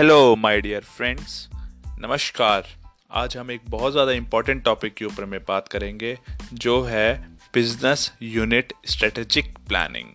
Hello 0.00 0.36
my 0.36 0.60
dear 0.60 0.80
friends 0.80 1.32
नमस्कार। 2.00 2.66
आज 3.10 3.36
हम 3.36 3.50
एक 3.50 3.60
बहुत 3.70 3.92
ज़्यादा 3.92 4.12
इंपॉर्टेंट 4.12 4.62
टॉपिक 4.64 4.94
के 4.94 5.04
ऊपर 5.04 5.24
में 5.24 5.38
बात 5.48 5.68
करेंगे, 5.68 6.16
जो 6.52 6.80
है 6.82 7.36
business 7.54 8.10
unit 8.22 8.72
strategic 8.86 9.52
planning 9.68 10.08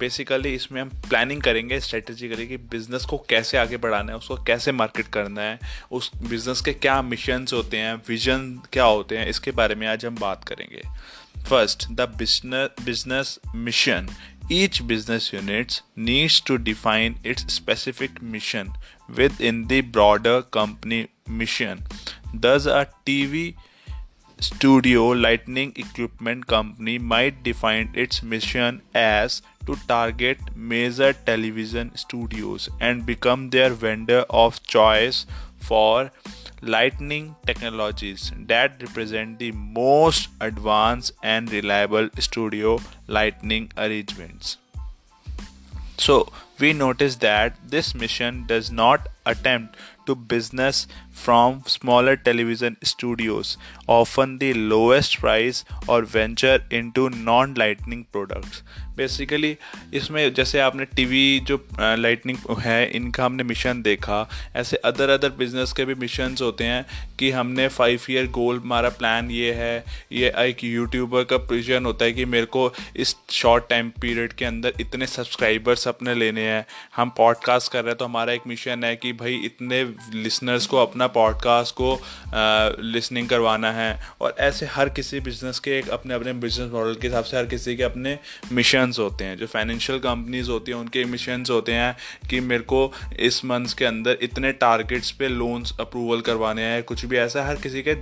basically 0.00 0.54
इसमें 0.54 0.80
हम 0.80 0.88
प्लानिंग 1.08 1.42
करेंगे 1.42 1.80
स्ट्रेटेजी 1.80 2.28
करेंगे 2.28 2.46
कि 2.46 2.62
बिज़नेस 2.70 3.04
को 3.04 3.18
कैसे 3.30 3.58
आगे 3.58 3.76
बढ़ाना 3.76 4.12
है, 4.12 4.18
उसको 4.18 4.36
कैसे 4.44 4.72
मार्केट 4.72 5.08
करना 5.08 5.42
है, 5.42 5.58
उस 5.90 6.10
बिज़नेस 6.22 6.60
के 6.60 6.72
क्या 6.72 7.00
मिशंस 7.02 7.52
होते 7.52 7.78
हैं 7.78 7.94
विजन 8.08 8.48
क्या 8.72 8.84
होते 8.84 9.18
हैं, 9.18 9.26
इसके 9.26 9.50
बारे 9.50 9.74
में 9.74 9.86
आज 9.86 10.06
हम 10.06 10.18
बात 10.20 10.44
करेंगे। 10.44 10.82
First 11.48 11.88
the 11.90 12.14
business 12.18 12.84
business 12.84 13.38
mission 13.54 14.08
each 14.54 14.78
business 14.88 15.26
unit 15.32 15.74
needs 16.06 16.38
to 16.46 16.54
define 16.64 17.14
its 17.32 17.44
specific 17.56 18.16
mission 18.32 18.72
within 19.16 19.66
the 19.66 19.80
broader 19.80 20.42
company 20.42 21.08
mission. 21.28 21.82
Thus, 22.34 22.66
a 22.66 22.88
TV 23.06 23.54
studio 24.40 25.08
lighting 25.08 25.72
equipment 25.76 26.46
company 26.46 26.98
might 26.98 27.42
define 27.42 27.90
its 27.94 28.22
mission 28.22 28.82
as 28.94 29.42
to 29.66 29.76
target 29.86 30.38
major 30.56 31.12
television 31.12 31.94
studios 31.94 32.68
and 32.80 33.06
become 33.06 33.50
their 33.50 33.70
vendor 33.70 34.24
of 34.30 34.60
choice 34.64 35.26
for 35.58 36.10
lightning 36.60 37.36
technologies 37.46 38.32
that 38.46 38.82
represent 38.82 39.38
the 39.38 39.52
most 39.52 40.28
advanced 40.40 41.12
and 41.22 41.52
reliable 41.52 42.08
studio 42.18 42.78
lighting 43.06 43.70
arrangements. 43.76 44.56
So, 45.98 46.32
we 46.58 46.72
notice 46.72 47.16
that 47.16 47.56
this 47.68 47.94
mission 47.94 48.44
does 48.46 48.70
not 48.70 49.08
attempt 49.24 49.76
to 50.06 50.14
business 50.14 50.86
from 51.10 51.62
smaller 51.66 52.16
television 52.16 52.76
studios, 52.82 53.56
often 53.86 54.38
the 54.38 54.52
lowest 54.54 55.18
price, 55.18 55.64
or 55.88 56.02
venture 56.02 56.60
into 56.70 57.08
non 57.10 57.54
lightning 57.54 58.06
products. 58.12 58.62
Basically 58.96 59.56
इसमें 59.94 60.32
जैसे 60.34 60.58
आपने 60.60 60.84
TV 60.86 61.40
जो 61.40 61.56
lightning 61.80 62.38
है, 62.60 62.90
इनका 62.90 63.24
हमने 63.24 63.42
mission 63.42 63.82
देखा। 63.82 64.28
ऐसे 64.56 64.76
other 64.84 65.10
other 65.10 65.30
business 65.38 65.72
के 65.72 65.84
भी 65.84 65.94
मिशन 65.94 66.36
होते 66.40 66.64
हैं 66.64 66.84
कि 67.18 67.30
हमने 67.30 67.68
फाइव 67.68 68.00
ईयर 68.10 68.26
गोल 68.30 68.58
हमारा 68.58 68.88
प्लान 68.90 69.30
ये 69.30 69.52
है। 69.52 69.84
ये 70.12 70.32
एक 70.38 70.64
यूट्यूबर 70.64 71.24
का 71.24 71.36
विजन 71.50 71.84
होता 71.84 72.04
है 72.04 72.12
कि 72.12 72.24
मेरे 72.26 72.46
को 72.46 72.72
इस 72.96 73.14
शॉर्ट 73.30 73.68
टाइम 73.70 73.90
पीरियड 74.00 74.32
के 74.32 74.44
अंदर 74.44 74.72
इतने 74.80 75.06
सब्सक्राइबर्स 75.06 75.88
अपने 75.88 76.14
लेने 76.14 76.42
हैं। 76.42 76.64
हम 76.96 77.10
पॉडकास्ट 77.16 77.72
कर 77.72 77.82
रहे 77.82 77.90
हैं 77.90 77.98
तो 77.98 78.04
हमारा 78.04 78.32
एक 78.32 78.46
मिशन 78.46 78.84
है 78.84 78.94
कि 78.96 79.12
भाई 79.14 79.34
इतने 79.44 79.82
लिसनर्स 80.14 80.66
को, 80.66 80.76
अपना 80.76 81.06
पॉडकास्ट 81.08 81.74
को 81.80 81.94
लिसनिंग 82.82 83.28
करवाना 83.28 83.72
है। 83.72 83.90
और 84.20 84.34
ऐसे 84.40 84.66
हर 84.66 84.88
किसी 84.90 85.20
बिज़नेस 85.20 85.58
के 85.58 85.78
एक 85.78 85.88
अपने 85.90 86.14
अपने 86.14 86.32
बिज़नेस 86.42 86.70
मॉडल 86.72 86.94
के 86.94 87.06
हिसाब 87.06 87.24
से 87.24 87.36
हर 87.36 87.46
किसी 87.46 87.76
के 87.76 87.82
अपने 87.82 88.18
मिशंस 88.82 88.98
होते 88.98 89.24
हैं, 89.24 89.36
जो 89.36 89.46
फाइनेंशियल 89.46 89.98
कंपनीज़ 89.98 90.50
होती 90.50 90.72
हैं, 90.72 90.78
उनके 90.78 91.04
मिशंस 91.04 91.50
होते 91.50 91.72
हैं 91.72 91.96
कि 92.30 92.40
मेरे 92.42 92.62
को 92.62 92.92
इस 93.20 93.44
मंथ्स 93.44 93.74
के 93.74 93.84
अंदर 93.84 94.18
इतने 94.22 94.52
टारगेट्स 94.54 95.10
पे 95.10 95.28
लोन्स 95.28 95.74
अप्रूवल 95.80 96.20
करवाने 96.20 96.62
हैं, 96.62 96.82
कुछ 96.82 97.04
भी 97.04 97.16
ऐसा, 97.16 97.46
हर 97.46 97.56
किसी 97.56 97.82
के 97.82 97.96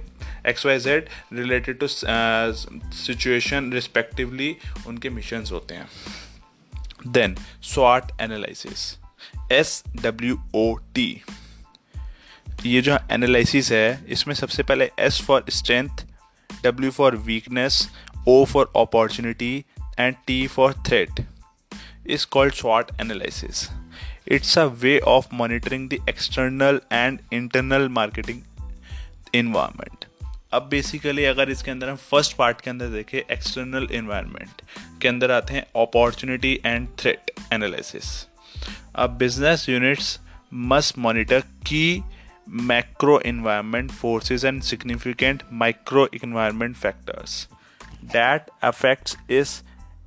X 0.50 0.66
Y 0.66 0.78
Z 0.78 1.08
related 1.32 1.78
to 1.78 1.86
situation 1.88 3.72
respectively 3.72 4.56
उनके 4.86 5.10
मिशंस 5.10 5.52
होते 5.52 5.74
हैं। 5.74 5.88
Then 7.06 7.36
स्वाट 7.64 8.10
analysis 8.20 8.96
S 9.52 9.82
W 10.02 10.40
O 10.54 10.74
T 10.94 11.22
ये 12.66 12.80
जो 12.82 12.98
एनालिसिस 13.12 13.72
है, 13.72 14.04
इसमें 14.08 14.34
सबसे 14.34 14.62
पहले 14.62 14.90
S 14.98 15.20
for 15.26 15.44
strength 15.50 16.06
W 16.64 16.90
for 16.90 17.16
weakness 17.26 17.88
O 18.28 18.44
for 18.44 18.72
opportunity 18.76 19.64
and 20.00 20.16
T 20.26 20.36
for 20.48 20.72
threat 20.88 21.20
is 22.06 22.24
called 22.24 22.54
SWOT 22.54 22.92
analysis. 22.98 23.68
It's 24.26 24.56
a 24.56 24.68
way 24.68 25.00
of 25.02 25.32
monitoring 25.32 25.88
the 25.88 26.00
external 26.06 26.80
and 26.90 27.22
internal 27.32 27.88
marketing 27.90 28.44
environment. 29.34 30.06
अब 30.52 30.62
basically 30.70 31.24
अगर 31.24 31.50
इसके 31.50 31.70
अंदर 31.70 31.88
हम 31.88 31.96
फ़र्स्ट 31.96 32.36
पार्ट 32.36 32.60
के 32.60 32.70
अंदर 32.70 32.86
देखें 32.90 33.18
external 33.18 33.86
environment 33.92 34.62
के 35.02 35.08
अंदर 35.08 35.30
आते 35.30 35.54
हैं 35.54 35.62
अपॉर्चुनिटी 35.82 36.52
एंड 36.66 36.88
थ्रेट 36.98 37.30
एनालिसिस 37.52 38.08
अब 38.94 39.16
business 39.18 39.68
units 39.68 40.18
must 40.70 40.98
monitor 40.98 41.40
key 41.66 42.02
macro 42.70 43.20
environment 43.26 43.90
forces 43.90 44.44
and 44.44 44.62
significant 44.62 45.42
micro 45.62 46.08
environment 46.14 46.76
factors 46.76 47.46
that 48.16 48.50
affects 48.64 49.16
its 49.30 49.60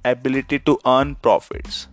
ability 0.06 0.60
to 0.60 0.80
earn 0.86 1.16
profits. 1.16 1.88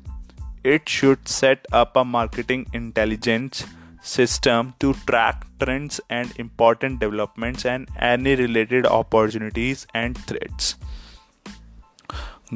It 0.62 0.88
should 0.88 1.28
set 1.28 1.66
up 1.72 1.96
a 1.96 2.04
marketing 2.04 2.66
intelligence 2.72 3.64
system 4.02 4.74
to 4.80 4.94
track 5.06 5.46
trends 5.58 6.00
and 6.08 6.32
important 6.38 7.00
developments 7.00 7.64
and 7.64 7.88
any 7.98 8.34
related 8.34 8.86
opportunities 8.86 9.86
and 9.94 10.16
threats. 10.16 10.76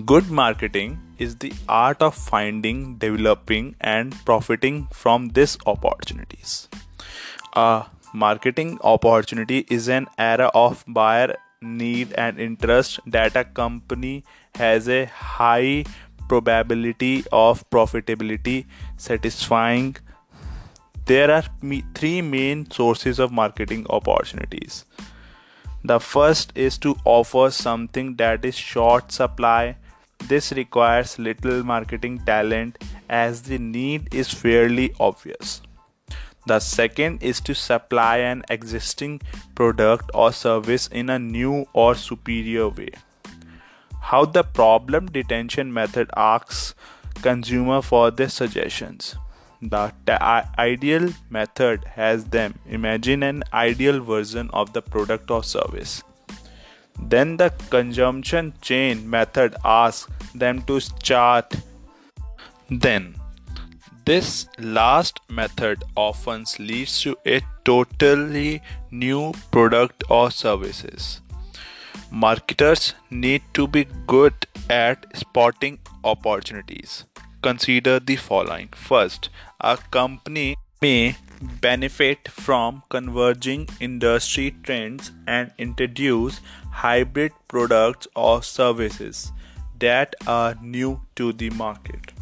Good 0.04 0.30
marketing 0.30 1.00
is 1.18 1.36
the 1.36 1.52
art 1.68 2.02
of 2.02 2.14
finding 2.14 2.96
developing 2.96 3.76
and 3.80 4.12
profiting 4.24 4.88
from 4.92 5.28
these 5.28 5.56
opportunities. 5.66 6.68
A 7.52 7.84
marketing 8.12 8.78
opportunity 8.82 9.66
is 9.70 9.88
an 9.88 10.08
area 10.18 10.46
of 10.48 10.84
buyer 10.88 11.36
need 11.64 12.12
and 12.12 12.38
interest. 12.38 13.00
That 13.06 13.36
a 13.36 13.44
company 13.44 14.24
has 14.54 14.88
a 14.88 15.06
high 15.06 15.84
probability 16.28 17.24
of 17.32 17.68
profitability 17.70 18.66
satisfying. 18.96 19.96
There 21.06 21.30
are 21.30 21.44
three 21.94 22.22
main 22.22 22.70
sources 22.70 23.18
of 23.18 23.32
marketing 23.32 23.86
opportunities. 23.90 24.84
The 25.84 26.00
first 26.00 26.52
is 26.54 26.78
to 26.78 26.96
offer 27.04 27.50
something 27.50 28.16
that 28.16 28.44
is 28.44 28.56
short 28.56 29.12
supply. 29.12 29.76
This 30.28 30.52
requires 30.52 31.18
little 31.18 31.62
marketing 31.62 32.20
talent 32.24 32.82
as 33.10 33.42
the 33.42 33.58
need 33.58 34.14
is 34.14 34.32
fairly 34.32 34.94
obvious 34.98 35.60
the 36.46 36.60
second 36.60 37.22
is 37.22 37.40
to 37.40 37.54
supply 37.54 38.18
an 38.18 38.44
existing 38.50 39.20
product 39.54 40.10
or 40.12 40.32
service 40.32 40.86
in 40.88 41.10
a 41.10 41.18
new 41.18 41.66
or 41.72 41.94
superior 41.94 42.68
way. 42.68 42.90
How 44.00 44.26
the 44.26 44.42
problem 44.42 45.06
detection 45.06 45.72
method 45.72 46.10
asks 46.16 46.74
consumer 47.22 47.80
for 47.80 48.10
their 48.10 48.28
suggestions. 48.28 49.16
The 49.62 49.92
ideal 50.58 51.08
method 51.30 51.86
has 51.86 52.26
them 52.26 52.58
imagine 52.66 53.22
an 53.22 53.44
ideal 53.54 54.00
version 54.00 54.50
of 54.52 54.74
the 54.74 54.82
product 54.82 55.30
or 55.30 55.42
service. 55.42 56.02
Then 57.00 57.38
the 57.38 57.50
consumption 57.70 58.52
chain 58.60 59.08
method 59.08 59.56
asks 59.64 60.12
them 60.34 60.62
to 60.64 60.80
chart. 61.02 61.54
Then 62.68 63.16
this 64.04 64.46
last 64.58 65.20
method 65.28 65.82
often 65.96 66.44
leads 66.58 67.00
to 67.02 67.16
a 67.26 67.40
totally 67.64 68.62
new 68.90 69.32
product 69.50 70.04
or 70.10 70.30
services. 70.30 71.20
Marketers 72.10 72.94
need 73.10 73.42
to 73.54 73.66
be 73.66 73.86
good 74.06 74.34
at 74.68 75.06
spotting 75.16 75.78
opportunities. 76.04 77.04
Consider 77.42 77.98
the 77.98 78.16
following. 78.16 78.68
First, 78.74 79.30
a 79.60 79.76
company 79.90 80.56
may 80.80 81.16
benefit 81.60 82.28
from 82.28 82.82
converging 82.88 83.68
industry 83.80 84.54
trends 84.62 85.12
and 85.26 85.50
introduce 85.58 86.40
hybrid 86.70 87.32
products 87.48 88.08
or 88.14 88.42
services 88.42 89.32
that 89.78 90.14
are 90.26 90.54
new 90.62 91.00
to 91.16 91.32
the 91.32 91.50
market. 91.50 92.13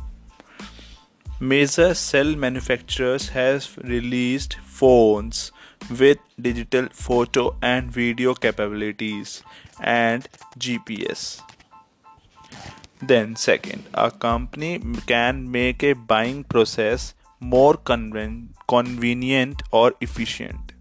Major 1.50 1.92
cell 1.92 2.36
manufacturers 2.36 3.30
have 3.30 3.76
released 3.82 4.58
phones 4.64 5.50
with 5.90 6.18
digital 6.40 6.86
photo 6.92 7.56
and 7.60 7.90
video 7.90 8.32
capabilities 8.32 9.42
and 9.80 10.28
GPS. 10.56 11.40
Then, 13.02 13.34
second, 13.34 13.82
a 13.92 14.12
company 14.12 14.80
can 15.08 15.50
make 15.50 15.82
a 15.82 15.94
buying 15.94 16.44
process 16.44 17.12
more 17.40 17.74
conven- 17.74 18.50
convenient 18.68 19.64
or 19.72 19.94
efficient. 20.00 20.74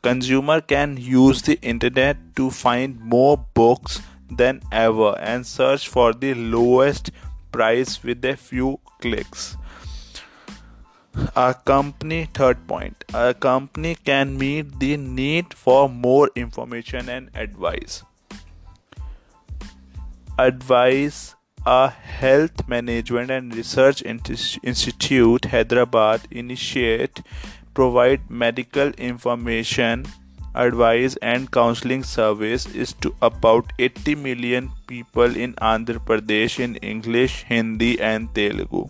Consumer 0.00 0.62
can 0.62 0.96
use 0.96 1.42
the 1.42 1.60
internet 1.60 2.16
to 2.36 2.50
find 2.50 2.98
more 2.98 3.36
books 3.52 4.00
than 4.30 4.62
ever 4.72 5.14
and 5.18 5.46
search 5.46 5.88
for 5.88 6.14
the 6.14 6.32
lowest 6.32 7.10
price 7.52 8.02
with 8.02 8.24
a 8.24 8.34
few 8.34 8.80
clicks. 9.02 9.58
A 11.36 11.54
company 11.64 12.28
third 12.34 12.66
point 12.66 13.04
a 13.14 13.34
company 13.34 13.96
can 14.04 14.38
meet 14.38 14.78
the 14.78 14.96
need 14.96 15.52
for 15.52 15.88
more 15.88 16.30
information 16.34 17.08
and 17.08 17.30
advice. 17.34 18.02
Advice 20.38 21.34
a 21.66 21.90
health 21.90 22.66
management 22.68 23.30
and 23.30 23.54
research 23.54 24.02
institute 24.02 25.44
hyderabad 25.44 26.20
initiate 26.30 27.20
provide 27.74 28.30
medical 28.30 28.88
information 28.92 30.06
advice 30.54 31.16
and 31.22 31.50
counseling 31.52 32.02
service 32.02 32.66
is 32.74 32.94
to 32.94 33.14
about 33.20 33.72
80 33.78 34.14
million 34.14 34.70
people 34.86 35.36
in 35.36 35.52
andhra 35.72 36.00
pradesh 36.06 36.58
in 36.58 36.76
english 36.76 37.44
hindi 37.52 37.92
and 38.00 38.34
telugu 38.34 38.82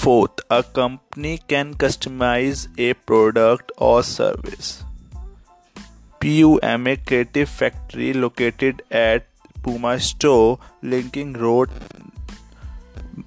fourth 0.00 0.40
a 0.50 0.62
company 0.62 1.38
can 1.52 1.72
customize 1.74 2.66
a 2.78 2.92
product 3.10 3.72
or 3.78 4.02
service 4.02 4.84
PUMA 6.20 6.96
Creative 7.06 7.48
Factory 7.48 8.12
located 8.12 8.82
at 8.90 9.26
Puma 9.62 9.98
Store, 10.00 10.58
Linking 10.82 11.32
Road, 11.34 11.70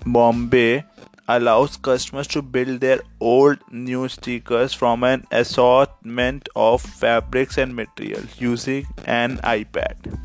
Bombay, 0.05 0.83
allows 1.27 1.77
customers 1.77 2.27
to 2.27 2.41
build 2.41 2.81
their 2.81 2.99
old 3.19 3.59
new 3.71 4.07
stickers 4.07 4.73
from 4.73 5.03
an 5.03 5.25
assortment 5.31 6.49
of 6.55 6.81
fabrics 6.81 7.57
and 7.57 7.75
materials 7.75 8.39
using 8.39 8.87
an 9.05 9.37
iPad. 9.37 10.19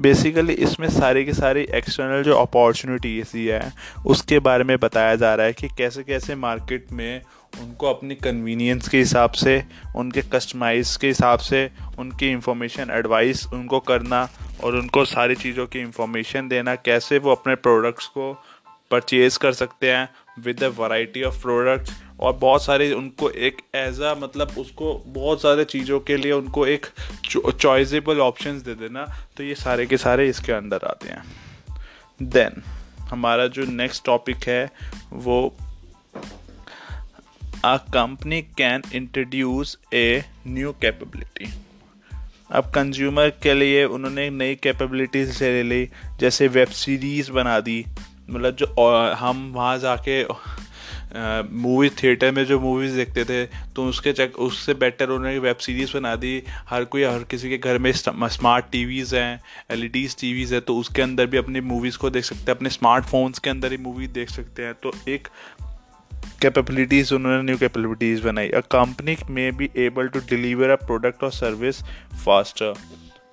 Basically 0.00 0.52
इसमें 0.52 0.88
सारे 0.90 1.24
के 1.24 1.32
सारे 1.32 1.66
external 1.74 2.22
जो 2.22 2.36
opportunities 2.36 3.36
ही 3.36 3.46
है, 3.46 3.72
उसके 4.06 4.38
बारे 4.38 4.64
में 4.64 4.76
बताया 4.78 5.14
जा 5.14 5.34
रहा 5.34 5.46
है 5.46 5.52
कि 5.52 5.68
कैसे 5.68 6.02
कैसे 6.02 6.34
मार्केट 6.34 6.86
में 6.92 7.22
उनको 7.62 7.86
अपनी 7.86 8.14
कन्वीनियंस 8.14 8.88
के 8.88 8.98
हिसाब 8.98 9.30
से, 9.30 9.62
उनके 9.96 10.22
कस्टमाइज 10.22 10.96
के 10.96 11.06
हिसाब 11.06 11.38
से, 11.38 11.70
उनकी 11.98 12.30
इंफॉर्मेशन 12.30 12.90
एडवाइस 12.90 13.46
उनको 13.46 13.80
करना 13.80 14.28
और 14.64 14.76
उनको 14.76 15.04
सारी 15.04 15.34
चीज़ों 15.34 15.66
की 15.66 15.78
इंफॉर्मेशन 15.78 16.48
देना, 16.48 16.74
कैसे 16.74 17.18
वो 17.18 17.30
अपने 17.30 17.54
प्रोडक्ट्स 17.54 18.06
को 18.06 18.32
परचेज़ 18.90 19.38
कर 19.38 19.52
सकते 19.52 19.90
हैं 19.92 20.08
with 20.38 20.64
a 20.64 20.68
variety 20.68 21.22
of 21.22 21.42
products 21.42 21.92
और 22.20 22.32
बहुत 22.32 22.64
सारे 22.64 22.92
उनको 22.92 23.30
एक 23.30 23.56
एज 23.74 24.00
अ 24.00 24.14
मतलब 24.14 24.54
उसको 24.58 25.02
बहुत 25.06 25.42
सारे 25.42 25.64
चीज़ों 25.64 26.00
के 26.00 26.16
लिए 26.16 26.32
उनको 26.32 26.66
एक 26.66 26.86
चॉइसेबल 27.60 28.20
ऑप्शंस 28.20 28.62
दे 28.62 28.74
देना। 28.74 29.28
तो 29.36 29.42
ये 29.42 29.54
सारे 29.54 29.86
के 29.86 29.96
सारे 29.96 30.28
इसके 30.28 30.52
अंदर 30.52 30.80
आते 30.84 31.08
हैं। 31.08 31.24
देन 32.22 32.62
हमारा 33.00 33.46
जो 33.46 33.64
नेक्स्ट 33.64 34.04
टॉपिक 34.04 34.36
है, 34.36 34.70
वो 35.12 35.56
a 37.64 37.78
company 37.78 38.42
can 38.42 38.82
introduce 38.94 39.78
a 39.94 40.24
new 40.46 40.74
capability. 40.84 41.48
अब 42.50 42.64
कंज्यूमर 42.64 43.30
के 43.30 43.54
लिए 43.54 43.84
उन्होंने 43.84 44.30
नई 44.30 44.54
कैपेबिलिटीज 44.54 45.42
ले 45.42 45.62
ली, 45.62 45.88
जैसे 46.20 46.48
वेब 46.48 46.68
सीरीज़ 46.68 47.32
बना 47.32 47.60
दी। 47.60 47.86
मतलब 48.30 48.56
जो 48.56 48.66
हम 49.16 49.50
वहाँ 49.54 49.78
जाके 49.78 50.22
मूवी 51.54 51.88
थिएटर 51.92 52.30
में 52.30 52.44
जो 52.46 52.58
मूवीज़ 52.60 52.96
देखते 52.96 53.24
थे 53.24 53.44
तो 53.74 53.84
उसके 53.86 54.12
चक 54.12 54.38
उससे 54.38 54.74
बेटर 54.74 55.08
उन्होंने 55.08 55.38
वेब 55.38 55.56
सीरीज़ 55.56 55.92
बना 55.94 56.14
दी। 56.16 56.42
हर 56.68 56.84
कोई, 56.84 57.02
हर 57.04 57.24
किसी 57.30 57.50
के 57.50 57.58
घर 57.58 57.78
में 57.78 57.90
स्मार्ट 57.92 58.64
टीवीज़ 58.72 59.14
हैं 59.16 59.40
एल 59.70 59.84
ई 59.86 60.06
टीवीज़ 60.20 60.54
है 60.54 60.60
तो 60.60 60.76
उसके 60.76 61.02
अंदर 61.02 61.26
भी 61.26 61.36
अपनी 61.36 61.60
मूवीज़ 61.62 61.98
को 61.98 62.10
देख 62.10 62.24
सकते 62.24 62.42
हैं, 62.42 62.56
अपने 62.56 62.70
स्मार्टफोन्स 62.70 63.38
के 63.38 63.50
अंदर 63.50 63.72
ही 63.72 63.78
मूवी 63.78 64.06
देख 64.08 64.30
सकते 64.30 64.62
हैं। 64.62 64.74
तो 64.74 64.92
एक 65.08 65.28
कैपेबिलिटीज 66.42 67.12
उन्होंने 67.12 67.42
न्यू 67.42 67.58
कैपेबिलिटीज 67.58 68.20
बनाई। 68.20 68.48
A 68.48 68.60
company 68.72 69.16
may 69.30 69.50
be 69.52 69.70
able 69.78 70.08
to 70.08 70.20
deliver 70.30 70.70
a 70.70 70.76
product 70.76 71.24
और 71.24 71.32
सर्विस 71.32 71.82
फास्टर 72.24 72.74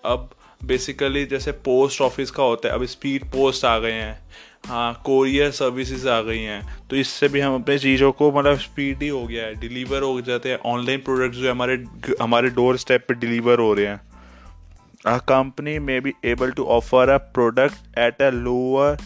अब 0.05 0.29
बेसिकली 0.63 1.25
जैसे 1.25 1.51
पोस्ट 1.65 2.01
ऑफ़िस 2.01 2.31
का 2.31 2.43
होता 2.43 2.67
है, 2.67 2.73
अब 2.75 2.85
स्पीड 2.85 3.23
पोस्ट 3.31 3.65
आ 3.65 3.77
गए 3.79 3.91
हैं। 3.91 4.19
हाँ 4.65 5.01
कोरियर 5.05 5.51
सर्विसेज़ 5.51 6.07
आ 6.09 6.21
गई 6.21 6.39
हैं। 6.39 6.87
तो 6.89 6.95
इससे 6.95 7.27
भी 7.27 7.39
हम 7.39 7.55
अपने 7.55 7.77
चीज़ों 7.79 8.11
को 8.11 8.31
मतलब 8.31 8.57
स्पीड 8.57 9.01
ही 9.01 9.07
हो 9.07 9.27
गया 9.27 9.45
है 9.45 9.55
डिलीवर 9.55 10.01
हो 10.01 10.21
जाते 10.21 10.49
हैं। 10.49 10.59
ऑनलाइन 10.65 10.99
प्रोडक्ट्स 10.99 11.37
जो 11.37 11.51
हमारे 11.51 11.83
हमारे 12.21 12.49
डोर 12.49 12.77
स्टेप 12.77 13.05
पे 13.07 13.13
डिलीवर 13.13 13.59
हो 13.59 13.73
रहे 13.73 13.85
हैं। 13.85 14.01
A 15.05 15.17
company 15.17 15.79
may 15.79 15.99
be 15.99 16.13
able 16.25 16.51
to 16.51 16.63
offer 16.63 17.09
a 17.09 17.17
product 17.17 17.97
at 17.97 18.21
a 18.21 18.29
lower 18.29 18.97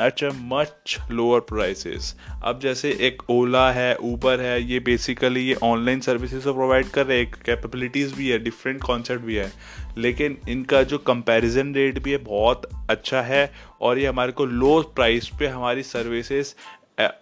at 0.00 0.24
a 0.24 0.30
much 0.36 0.98
lower 1.10 1.40
prices 1.40 2.16
अब 2.44 2.60
जैसे 2.60 2.90
एक 3.00 3.22
ओला 3.30 3.72
है 3.72 3.96
ऊबर 3.96 4.40
है, 4.40 4.62
ये 4.62 4.80
बेसिकली 4.80 5.40
ये 5.40 5.54
ऑनलाइन 5.54 6.00
सर्विसेज़ 6.00 6.44
तो 6.44 6.54
प्रोवाइड 6.54 6.86
कर 6.86 7.06
रहे 7.06 7.18
हैं। 7.18 7.32
कैपेबिलिटीज़ 7.46 8.14
भी 8.14 8.28
है 8.28 8.38
डिफरेंट 8.38 8.82
कॉन्सेप्ट 8.82 9.24
भी 9.24 9.34
है। 9.34 9.52
लेकिन 9.98 10.38
इनका 10.48 10.82
जो 10.82 10.98
कंपैरिजन 10.98 11.74
रेट 11.74 11.98
भी 11.98 12.10
है, 12.10 12.16
बहुत 12.16 12.86
अच्छा 12.90 13.22
है। 13.22 13.52
और 13.82 13.98
ये 13.98 14.06
हमारे 14.06 14.32
को 14.32 14.44
लो 14.44 14.80
प्राइस 14.96 15.28
पे 15.38 15.46
हमारी 15.48 15.82
सर्विसेज़ 15.82 16.54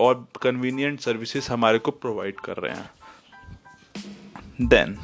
और 0.01 0.27
कन्वीनियंट 0.43 1.01
सर्विसेज़ 1.01 1.51
हमारे 1.53 1.79
को 1.79 1.91
प्रोवाइड 1.91 2.41
कर 2.41 2.57
रहे 2.57 2.75
हैं। 2.75 2.91
देन 4.69 4.97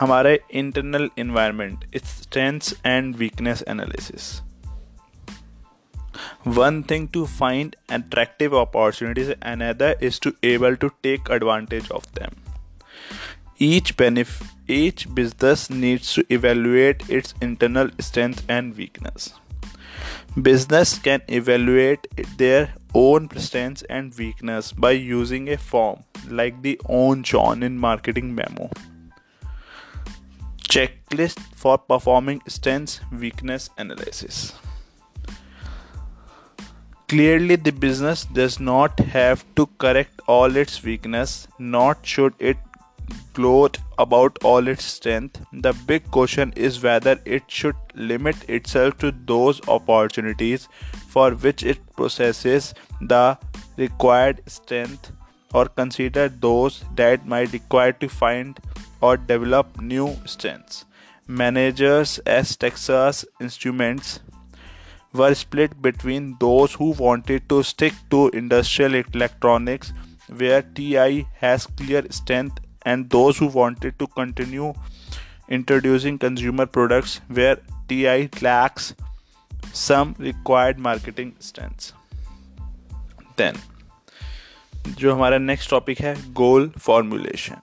हमारे 0.00 0.38
internal 0.54 1.08
environment 1.18 1.84
strengths 2.04 2.74
and 2.86 3.16
weakness 3.16 3.64
analysis 3.68 4.30
one 6.48 6.82
thing 6.90 7.08
to 7.08 7.24
find 7.26 7.74
attractive 7.92 8.56
opportunities 8.60 9.30
and 9.32 9.62
other 9.62 9.98
is 10.02 10.20
to 10.22 10.32
able 10.44 10.76
to 10.76 10.88
take 11.02 11.30
advantage 11.30 11.90
of 11.90 12.06
them 12.14 12.40
each 13.62 13.92
benef 13.98 14.40
each 14.70 15.06
business 15.08 15.68
needs 15.70 16.14
to 16.16 16.22
evaluate 16.30 17.02
its 17.10 17.34
internal 17.42 17.90
strength 18.00 18.50
and 18.50 18.74
weakness 18.74 19.32
business 20.36 20.98
can 20.98 21.22
evaluate 21.28 22.06
their 22.38 22.72
own 22.94 23.28
strengths 23.36 23.82
and 23.90 24.14
weakness 24.16 24.72
by 24.72 24.92
using 24.92 25.48
a 25.48 25.56
form 25.56 26.04
like 26.28 26.62
the 26.62 26.80
own 26.88 27.22
john 27.24 27.62
in 27.62 27.76
marketing 27.76 28.34
memo. 28.34 28.70
Checklist 30.68 31.40
for 31.56 31.76
performing 31.78 32.40
strengths 32.46 33.00
weakness 33.10 33.70
analysis. 33.76 34.52
Clearly, 37.08 37.56
the 37.56 37.72
business 37.72 38.24
does 38.24 38.60
not 38.60 39.00
have 39.00 39.44
to 39.56 39.66
correct 39.78 40.20
all 40.28 40.54
its 40.54 40.80
weakness, 40.84 41.48
not 41.58 42.06
should 42.06 42.34
it 42.38 42.56
gloat 43.32 43.78
about 43.98 44.38
all 44.42 44.68
its 44.68 44.84
strength. 44.84 45.40
The 45.52 45.72
big 45.86 46.10
question 46.10 46.52
is 46.56 46.82
whether 46.82 47.18
it 47.24 47.44
should 47.48 47.76
limit 47.94 48.48
itself 48.48 48.98
to 48.98 49.12
those 49.26 49.60
opportunities 49.68 50.68
for 51.08 51.32
which 51.32 51.62
it 51.62 51.78
possesses 51.96 52.74
the 53.00 53.38
required 53.76 54.42
strength 54.46 55.12
or 55.52 55.66
consider 55.66 56.28
those 56.28 56.84
that 56.94 57.26
might 57.26 57.52
require 57.52 57.92
to 57.92 58.08
find 58.08 58.58
or 59.00 59.16
develop 59.16 59.80
new 59.80 60.16
strengths. 60.24 60.84
Managers 61.26 62.18
as 62.20 62.56
Texas 62.56 63.24
Instruments 63.40 64.20
were 65.12 65.34
split 65.34 65.80
between 65.82 66.36
those 66.40 66.74
who 66.74 66.92
wanted 66.92 67.48
to 67.48 67.62
stick 67.62 67.94
to 68.10 68.28
industrial 68.30 68.94
electronics, 68.94 69.92
where 70.36 70.62
TI 70.62 71.26
has 71.38 71.66
clear 71.66 72.04
strength, 72.10 72.60
and 72.85 73.09
those 73.09 73.37
who 73.37 73.47
wanted 73.47 73.99
to 73.99 74.07
continue 74.07 74.73
introducing 75.49 76.17
consumer 76.17 76.65
products, 76.65 77.21
where 77.27 77.57
TI 77.87 78.29
lacks 78.41 78.93
some 79.73 80.15
required 80.19 80.79
marketing 80.79 81.35
strengths. 81.39 81.93
Then, 83.37 83.57
जो 84.97 85.15
हमारा 85.15 85.37
next 85.37 85.69
topic 85.69 85.99
है 85.99 86.33
goal 86.33 86.71
formulation 86.79 87.55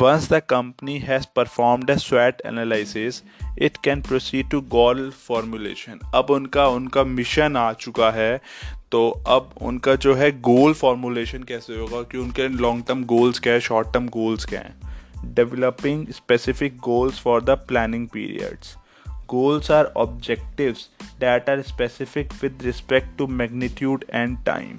Once 0.00 0.26
the 0.28 0.40
company 0.40 0.98
has 1.00 1.26
performed 1.38 1.90
a 1.90 1.98
SWOT 1.98 2.40
analysis, 2.44 3.22
it 3.56 3.82
can 3.82 4.02
proceed 4.02 4.50
to 4.50 4.62
goal 4.74 5.10
formulation. 5.26 5.98
अब 6.14 6.30
उनका 6.30 6.68
उनका 6.68 7.04
mission 7.04 7.56
आ 7.56 7.72
चुका 7.72 8.10
है 8.10 8.40
तो 8.91 9.09
अब 9.09 9.49
उनका 9.61 9.95
जो 9.95 10.15
है 10.15 10.31
गोल 10.31 10.73
फॉर्मुलेशन 10.73 11.43
कैसे 11.43 11.77
होगा 11.77 12.01
कि 12.01 12.17
उनके 12.17 12.47
लॉन्ग 12.47 12.83
टर्म 12.87 13.03
गोल्स 13.03 13.39
क्या 13.39 13.53
है 13.53 13.59
शॉर्ट 13.59 13.93
टर्म 13.93 14.07
गोल्स 14.07 14.45
क्या 14.45 14.59
हैं? 14.59 14.81
Developing 15.33 16.07
specific 16.07 16.77
goals 16.77 17.19
for 17.19 17.43
the 17.43 17.49
planning 17.49 18.07
periods 18.07 18.75
goals 19.29 19.71
are 19.71 19.85
objectives 19.85 20.89
that 21.19 21.49
are 21.49 21.61
specific 21.61 22.29
with 22.41 22.59
respect 22.61 23.17
to 23.17 23.27
magnitude 23.27 24.05
and 24.13 24.37
time 24.45 24.77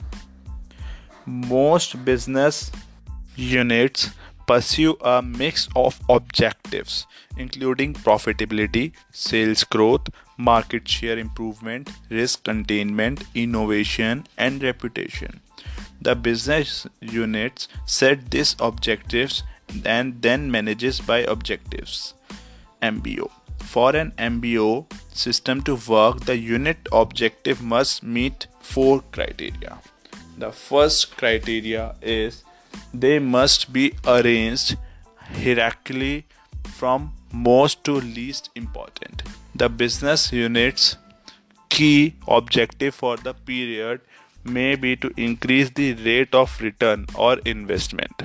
most 1.29 1.97
business 1.97 2.73
units 3.39 4.13
pursue 4.49 4.93
a 4.93 5.21
mix 5.21 5.69
of 5.77 6.11
objective 6.11 6.85
including 7.41 7.95
profitability 7.95 8.93
sales 9.15 9.67
growth 9.73 10.11
market 10.39 10.89
share 10.89 11.19
improvement, 11.19 11.91
risk 12.09 12.45
containment, 12.45 13.25
innovation, 13.35 14.27
and 14.39 14.63
reputation. 14.63 15.41
The 16.01 16.15
business 16.15 16.87
units 17.01 17.69
set 17.85 18.31
these 18.31 18.55
objectives 18.61 19.43
and 19.85 20.23
then 20.23 20.51
manages 20.51 21.01
by 21.01 21.19
objectives. 21.19 22.15
MBO. 22.81 23.31
For 23.59 23.95
an 23.97 24.13
MBO 24.17 24.87
system 25.13 25.63
to 25.63 25.75
work, 25.75 26.21
the 26.21 26.37
unit 26.37 26.79
objective 26.93 27.61
must 27.61 28.03
meet 28.03 28.47
four 28.61 29.03
criteria. 29.11 29.81
The 30.39 30.53
first 30.53 31.17
criteria 31.17 31.97
is 32.01 32.45
they 32.95 33.19
must 33.19 33.73
be 33.73 33.95
arranged 34.07 34.77
hierarchically 35.33 36.25
from 36.65 37.13
most 37.33 37.83
to 37.85 37.95
least 37.95 38.51
important. 38.55 39.23
The 39.61 39.69
business 39.69 40.25
unit's 40.33 40.97
key 41.71 42.15
objective 42.29 42.95
for 42.95 43.17
the 43.17 43.33
period 43.47 44.01
may 44.57 44.77
be 44.77 44.93
to 44.97 45.09
increase 45.17 45.71
the 45.71 45.87
rate 46.05 46.37
of 46.41 46.61
return 46.61 47.07
or 47.17 47.33
investment. 47.53 48.23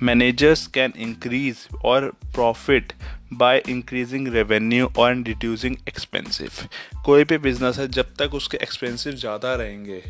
Managers 0.00 0.66
can 0.78 0.96
increase 1.06 1.60
or 1.84 2.00
profit 2.38 2.94
by 3.32 3.62
increasing 3.68 4.26
revenue 4.28 4.88
और 4.98 5.14
reducing 5.16 5.76
expensive 5.88 6.50
कोई 7.04 7.24
भी 7.24 7.38
business 7.38 7.78
है, 7.78 7.86
जब 7.88 8.14
तक 8.18 8.34
उसके 8.34 8.58
expensive 8.62 9.12
ज़्यादा 9.12 9.54
रहेंगे 9.54 10.02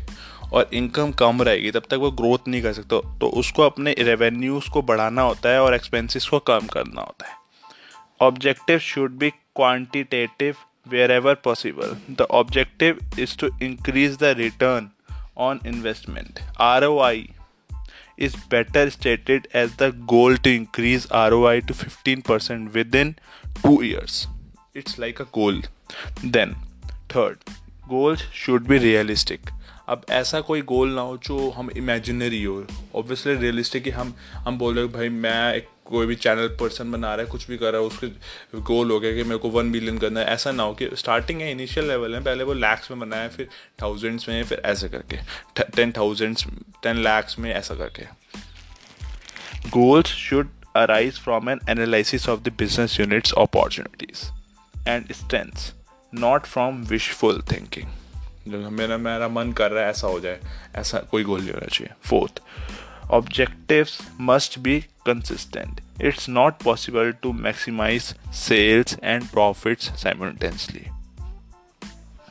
और 0.53 0.69
इनकम 0.73 1.11
कम 1.21 1.41
रहेगी, 1.41 1.71
तब 1.71 1.83
तक 1.91 1.97
वो 1.97 2.11
ग्रोथ 2.11 2.47
नहीं 2.47 2.61
कर 2.61 2.73
सकता। 2.73 2.99
तो 3.19 3.27
उसको 3.41 3.63
अपने 3.63 3.95
रेवेन्यूज़ 3.99 4.69
को 4.69 4.81
बढ़ाना 4.81 5.21
होता 5.21 5.49
है 5.49 5.61
और 5.61 5.75
एक्सपेंसिस 5.75 6.27
को 6.27 6.39
कम 6.49 6.67
करना 6.73 7.01
होता 7.01 7.27
है। 7.27 7.35
Objective 8.21 8.79
should 8.79 9.17
be 9.19 9.31
possible 11.35 11.95
the 12.09 12.21
objective 12.21 12.99
is 13.19 13.37
to 13.37 13.49
increase 13.61 14.17
the 14.17 14.33
return 14.37 14.89
on 15.37 15.59
investment 15.65 16.39
R 16.61 16.83
O 16.83 16.99
I 16.99 17.29
is 18.17 18.35
better 18.49 18.89
stated 18.89 19.47
as 19.53 19.71
the 19.77 19.91
goal 19.91 20.35
to 20.37 20.51
increase 20.55 21.05
ROI 21.11 21.61
to 21.61 21.73
15% 21.73 22.73
within 22.73 23.15
2 23.63 23.83
years. 23.83 24.27
It's 24.75 24.99
like 24.99 25.19
a 25.19 25.25
goal. 25.31 25.61
Then, 26.23 26.55
third, 27.09 27.39
goals 27.89 28.23
should 28.31 28.67
be 28.67 28.79
realistic. 28.79 29.51
अब 29.89 30.05
ऐसा 30.09 30.39
कोई 30.41 30.61
गोल 30.61 30.89
ना 30.89 31.01
हो 31.01 31.17
जो 31.17 31.49
हम 31.49 31.69
imaginary 31.77 32.43
हो 32.43 32.55
obviously 32.95 33.35
realistic 33.35 33.87
हम 33.95 34.13
हम 34.45 34.57
बोल 34.57 34.75
रहे 34.75 34.83
हो 34.83 34.89
भाई 34.89 35.09
मैं 35.09 35.53
एक 35.53 35.67
कोई 35.85 36.05
भी 36.05 36.15
चैनल 36.15 36.47
पर्सन 36.47 36.91
बना 36.91 37.15
रहा 37.15 37.25
है 37.25 37.31
कुछ 37.31 37.47
भी 37.47 37.57
कर 37.57 37.71
रहा 37.71 37.81
है 37.81 37.87
उसके 37.87 38.07
गोल 38.59 38.91
हो 38.91 38.99
गया 38.99 39.13
कि 39.13 39.23
मेरे 39.23 39.37
को 39.37 39.49
वन 39.49 39.65
मिलियन 39.65 39.97
करना 39.97 40.19
है। 40.19 40.25
ऐसा 40.25 40.51
ना 40.51 40.63
हो 40.63 40.73
कि 40.73 40.89
स्टार्टिंग 40.93 41.41
है 41.41 41.51
इनिशियल 41.51 41.87
लेवल 41.87 42.15
है 42.15 42.23
पहले 42.23 42.43
वो 42.43 42.53
लैक्स 42.53 42.91
में 42.91 42.99
बनाया 42.99 43.27
फिर 43.27 43.49
थाउजेंड्स 43.81 44.29
में 44.29 44.43
फिर 44.43 44.61
ऐसे 44.65 44.89
करके। 44.89 45.17
टेन 45.75 45.91
थाउजेंड्स 45.91 46.45
टेन 46.83 46.95
लैक्स 46.95 47.39
में 47.39 47.53
ऐसा 47.53 47.75
करके। 47.75 48.03
Goals 49.69 50.07
should 50.07 50.49
arise 50.77 51.17
from 51.17 51.47
an 51.47 51.59
analysis 51.69 52.21
of 52.29 52.39
the 52.43 52.51
business 52.51 52.93
unit's 52.99 53.31
opportunities 53.37 54.21
and 54.87 55.11
strengths, 55.11 55.65
not 56.15 56.47
from 56.53 56.79
wishful 56.91 57.35
thinking. 57.51 57.85
मेरा 58.47 58.97
मेरा 58.97 59.27
मन 59.27 59.51
कर 59.51 59.71
रहा 59.71 59.83
है 59.83 59.89
ऐसा 59.89 60.07
हो 60.07 60.19
जाए। 60.19 60.39
ऐसा 60.75 60.99
कोई 60.99 61.23
गोल 61.23 61.41
नहीं 61.41 61.51
होना 61.51 61.65
चाहिए। 61.65 62.09
Fourth 62.09 62.41
objectives 63.09 64.01
must 64.19 64.63
be 64.63 64.83
consistent. 65.05 65.81
It's 65.99 66.27
not 66.27 66.59
possible 66.59 67.13
to 67.21 67.33
maximize 67.33 68.13
sales 68.31 68.97
and 69.03 69.31
profits 69.31 69.91
simultaneously. 70.05 70.87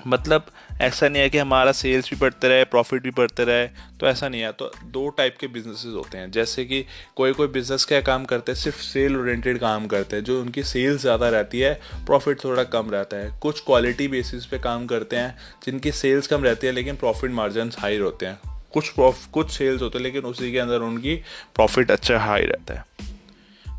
मतलब 0.07 0.47
ऐसा 0.81 1.09
नहीं 1.09 1.23
है 1.23 1.31
कि 1.31 1.39
हमारा 1.39 1.73
सेल्स 1.73 2.11
भी 2.11 2.17
बढ़ते 2.17 2.49
रहे 2.49 2.65
प्रॉफिट 2.65 3.03
भी 3.03 3.11
बढ़ते 3.11 3.45
रहे 3.45 3.67
तो 4.01 4.07
ऐसा 4.07 4.29
नहीं 4.29 4.41
है। 4.41 4.53
तो 4.53 4.71
दो 4.85 5.09
टाइप 5.09 5.37
के 5.41 5.47
बिजनेसेस 5.47 5.93
होते 5.95 6.19
हैं। 6.19 6.31
जैसे 6.31 6.65
कि 6.65 6.85
कोई 7.17 7.33
कोई 7.33 7.47
बिज़नेस 7.47 7.85
क्या 7.85 8.01
काम 8.01 8.25
करते 8.25 8.53
हैं? 8.53 8.59
सिर्फ़ 8.59 8.81
सेल 8.83 9.17
ओरिएंटेड 9.17 9.59
काम 9.59 9.87
करते 9.87 10.17
हैं, 10.17 10.25
जो 10.25 10.41
उनकी 10.41 10.63
सेल्स 10.63 11.01
ज़्यादा 11.01 11.29
रहती 11.29 11.61
है 11.61 11.75
प्रॉफिट 12.07 12.45
थोड़ा 12.45 12.65
कम 12.65 12.91
रहता 12.91 13.17
है। 13.17 13.39
कुछ 13.43 13.61
क्वालिटी 13.61 14.09
बेसिस 14.09 14.47
पे 14.47 14.59
काम 14.59 14.87
करते 14.87 15.17
हैं, 15.17 15.39
जिनकी 15.65 15.93
सेल्स 15.93 16.27
कम 16.27 16.45
रहती 16.45 16.67
है, 16.67 16.73
लेकिन 16.73 16.97
प्रॉफिट 16.97 17.31
मार्जिन 17.31 17.73
हाई 17.79 17.99
होते 17.99 18.27
हैं। 18.27 18.39
कुछ 18.75 18.89
प्रॉफ 18.91 19.27
कुछ 19.33 19.51
सेल्स 19.51 19.83
होते 19.83 19.99
हैं, 19.99 20.03
लेकिन 20.05 20.23
उसी 20.25 20.53
के 20.53 20.59
अंदर 20.59 20.83
उनकी 20.83 21.15
प्रॉफिट 21.55 21.91
अच्छा 21.91 22.19
हाई 22.19 22.45
रहता 22.45 22.75
है। 22.75 22.85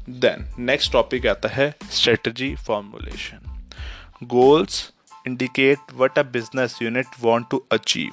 देन 0.10 0.46
नेक्स्ट 0.66 0.92
टॉपिक 0.92 1.28
आता 1.28 1.50
है 1.50 1.74
strategy 1.92 2.54
formulation 2.68 3.52
goals 4.28 4.92
indicate 5.28 5.94
what 5.96 6.20
a 6.20 6.24
business 6.32 6.78
unit 6.82 7.20
want 7.22 7.50
to 7.52 7.64
achieve 7.72 8.12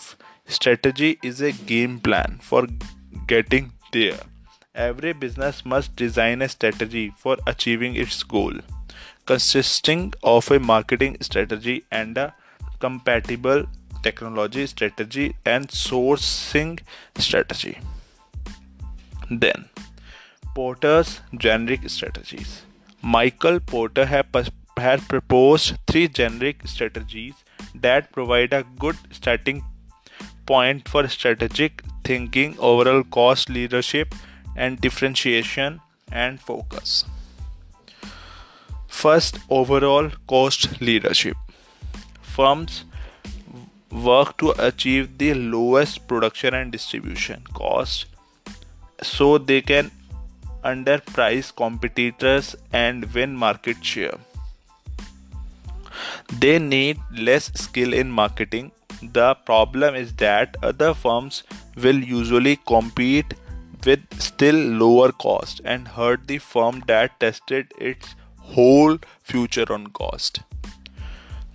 strategy 0.49 1.17
is 1.25 1.45
a 1.45 1.53
game 1.69 1.99
plan 1.99 2.39
for 2.43 2.67
getting 3.29 3.67
there 3.93 4.83
every 4.83 5.13
business 5.21 5.63
must 5.67 5.99
design 5.99 6.43
a 6.43 6.49
strategy 6.49 7.09
for 7.23 7.41
achieving 7.49 7.97
its 7.99 8.23
goal 8.31 8.61
consisting 9.29 10.13
of 10.25 10.53
a 10.55 10.59
marketing 10.59 11.17
strategy 11.23 11.81
and 11.93 12.19
a 12.19 12.27
compatible 12.83 13.67
technology 14.02 14.66
strategy 14.66 15.37
and 15.45 15.69
sourcing 15.69 16.80
strategy. 17.19 17.78
Then, 19.30 19.69
Porter's 20.54 21.21
generic 21.37 21.88
strategies. 21.88 22.62
Michael 23.02 23.61
Porter 23.61 24.07
had 24.07 25.09
proposed 25.09 25.76
three 25.87 26.09
generic 26.09 26.66
strategies 26.66 27.35
that 27.75 28.11
provide 28.12 28.52
a 28.52 28.64
good 28.78 28.97
starting 29.11 29.64
point 30.47 30.88
for 30.88 31.07
strategic 31.09 31.83
thinking, 32.04 32.57
overall 32.59 33.04
cost 33.04 33.49
leadership, 33.49 34.14
and 34.57 34.80
differentiation 34.80 35.80
and 36.11 36.40
focus. 36.40 37.04
First, 38.88 39.38
overall 39.49 40.11
cost 40.26 40.80
leadership. 40.80 41.37
Firms 42.21 42.85
work 43.90 44.37
to 44.38 44.54
achieve 44.59 45.18
the 45.18 45.35
lowest 45.35 46.06
production 46.06 46.54
and 46.54 46.73
distribution 46.73 47.42
cost 47.52 48.06
so 49.02 49.38
they 49.38 49.61
can 49.61 49.90
underprice 50.64 51.54
competitors 51.54 52.54
and 52.73 53.12
win 53.14 53.37
market 53.37 53.85
share. 53.85 54.18
They 56.38 56.59
need 56.59 56.99
less 57.12 57.50
skill 57.54 57.92
in 57.92 58.11
marketing. 58.11 58.73
The 59.02 59.35
problem 59.35 59.94
is 59.94 60.12
that 60.14 60.56
other 60.62 60.94
firms 60.94 61.42
will 61.76 61.99
usually 61.99 62.56
compete 62.56 63.35
with 63.85 64.00
still 64.20 64.54
lower 64.54 65.11
cost 65.11 65.61
and 65.64 65.88
hurt 65.88 66.26
the 66.26 66.38
firm 66.38 66.82
that 66.87 67.18
tested 67.18 67.73
its 67.78 68.14
whole 68.38 68.99
future 69.23 69.73
on 69.73 69.87
cost. 69.88 70.40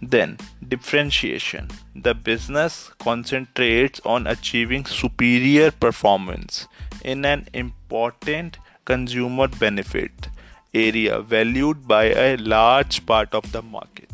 Then, 0.08 0.38
differentiation. 0.68 1.70
The 1.96 2.14
business 2.14 2.92
concentrates 3.00 4.00
on 4.06 4.28
achieving 4.28 4.86
superior 4.86 5.72
performance 5.72 6.68
in 7.04 7.26
an 7.26 7.48
important 7.54 8.60
consumer 8.86 9.48
benefit 9.48 10.28
area 10.76 11.22
valued 11.22 11.88
by 11.88 12.04
a 12.04 12.38
large 12.38 13.04
part 13.08 13.34
of 13.34 13.52
the 13.52 13.64
market. 13.64 14.12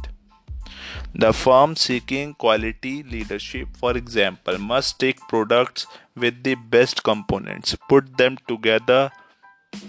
The 1.14 1.34
firm 1.34 1.76
seeking 1.76 2.36
quality 2.36 3.04
leadership, 3.04 3.68
for 3.76 3.98
example, 3.98 4.58
must 4.58 4.98
take 4.98 5.20
products 5.28 5.88
with 6.16 6.42
the 6.44 6.56
best 6.56 7.04
components, 7.04 7.76
put 7.90 8.18
them 8.18 8.38
together 8.48 9.12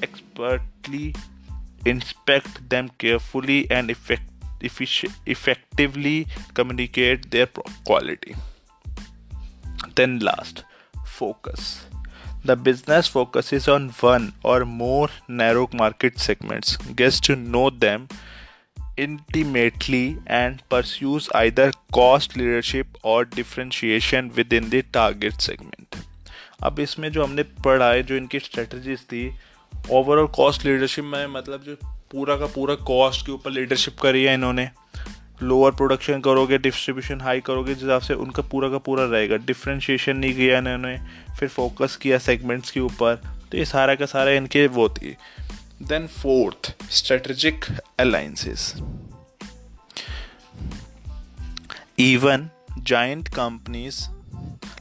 expertly, 0.02 1.14
inspect 1.84 2.68
them 2.68 2.88
carefully, 2.98 3.70
and 3.70 3.88
effectively 3.88 4.31
effectively 4.61 6.27
communicate 6.53 7.29
their 7.31 7.47
quality. 7.85 8.35
Then, 9.95 10.19
last, 10.19 10.63
focus. 11.05 11.85
The 12.43 12.55
business 12.55 13.07
focuses 13.07 13.67
on 13.67 13.89
one 13.99 14.33
or 14.43 14.65
more 14.65 15.09
narrow 15.27 15.67
market 15.73 16.19
segments, 16.19 16.77
gets 16.95 17.19
to 17.21 17.35
know 17.35 17.69
them 17.69 18.07
intimately, 18.95 20.17
and 20.27 20.61
pursues 20.69 21.29
either 21.35 21.71
cost 21.93 22.35
leadership 22.37 22.87
or 23.03 23.25
differentiation 23.25 24.31
within 24.35 24.69
the 24.69 24.83
target 24.93 25.41
segment. 25.41 25.97
अब 26.63 26.79
इसमें 26.79 27.11
जो 27.11 27.23
हमने 27.23 27.43
पढ़ा 27.43 27.89
है 27.91 28.03
जो 28.03 28.15
इनकी 28.15 28.39
strategies 28.39 29.01
थी 29.01 29.35
overall 29.89 30.27
cost 30.27 30.65
leadership 30.65 31.03
में 31.03 31.27
मतलब 31.27 31.63
जो 31.63 31.75
पूरा 32.12 32.36
का 32.36 32.46
पूरा 32.46 32.74
कॉस्ट 32.74 33.26
के 33.26 33.32
ऊपर 33.32 33.50
लीडरशिप 33.50 33.98
करी 33.98 34.24
है 34.24 34.34
इन्होंने। 34.34 34.70
लोअर 35.42 35.70
प्रोडक्शन 35.70 36.20
करोगे 36.20 36.58
डिस्ट्रीब्यूशन 36.58 37.20
हाई 37.20 37.40
करोगे, 37.40 37.74
जिस 37.74 37.82
हिसाब 37.82 38.00
से 38.00 38.14
उनका 38.14 38.42
पूरा 38.42 38.68
का 38.68 38.78
पूरा 38.78 39.04
रहेगा। 39.04 39.36
डिफ्रेंशिएशन 39.36 40.16
नहीं 40.16 40.34
किया 40.34 40.58
इन्होंने, 40.58 40.98
फिर 41.40 41.48
फोकस 41.48 41.96
किया 41.96 42.18
सेगमेंट्स 42.18 42.70
के 42.70 42.80
ऊपर। 42.80 43.14
तो 43.52 43.58
ये 43.58 43.64
सारा 43.64 43.94
का 43.94 44.06
सारा 44.06 44.30
इनके 44.30 44.66
वो 44.66 44.88
थी। 44.88 45.16
Then 45.82 46.06
fourth 46.06 46.90
strategic 46.90 47.64
alliances 47.98 48.74
even 51.98 52.48
giant 52.72 53.24
companies 53.24 54.04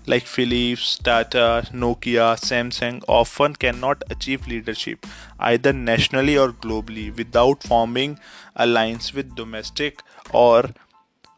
like 0.08 0.26
Philips, 0.26 0.98
Tata, 0.98 1.68
Nokia, 1.74 2.36
Samsung 2.40 3.04
often 3.08 3.56
cannot 3.56 4.04
achieve 4.10 4.48
leadership 4.48 5.06
either 5.40 5.74
nationally 5.74 6.38
or 6.38 6.50
globally 6.50 7.16
without 7.16 7.64
forming 7.64 8.20
alliance 8.56 9.14
with 9.14 9.36
domestic 9.36 10.02
or 10.34 10.70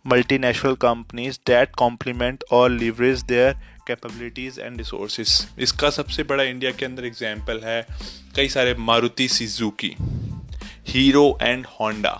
multinational 0.05 0.77
companies 0.77 1.39
that 1.45 1.75
complement 1.75 2.43
or 2.49 2.69
leverage 2.69 3.23
their 3.27 3.53
capabilities 3.87 4.59
and 4.61 4.77
resources 4.77 5.31
इसका 5.59 5.89
सबसे 5.89 6.23
बड़ा 6.23 6.43
India 6.43 6.71
के 6.71 6.85
अंदर 6.85 7.05
example 7.05 7.59
है 7.63 7.81
कई 8.35 8.49
सारे 8.49 8.73
Maruti 8.89 9.27
Suzuki 9.27 9.95
Hero 10.87 11.25
and 11.41 11.65
Honda 11.79 12.13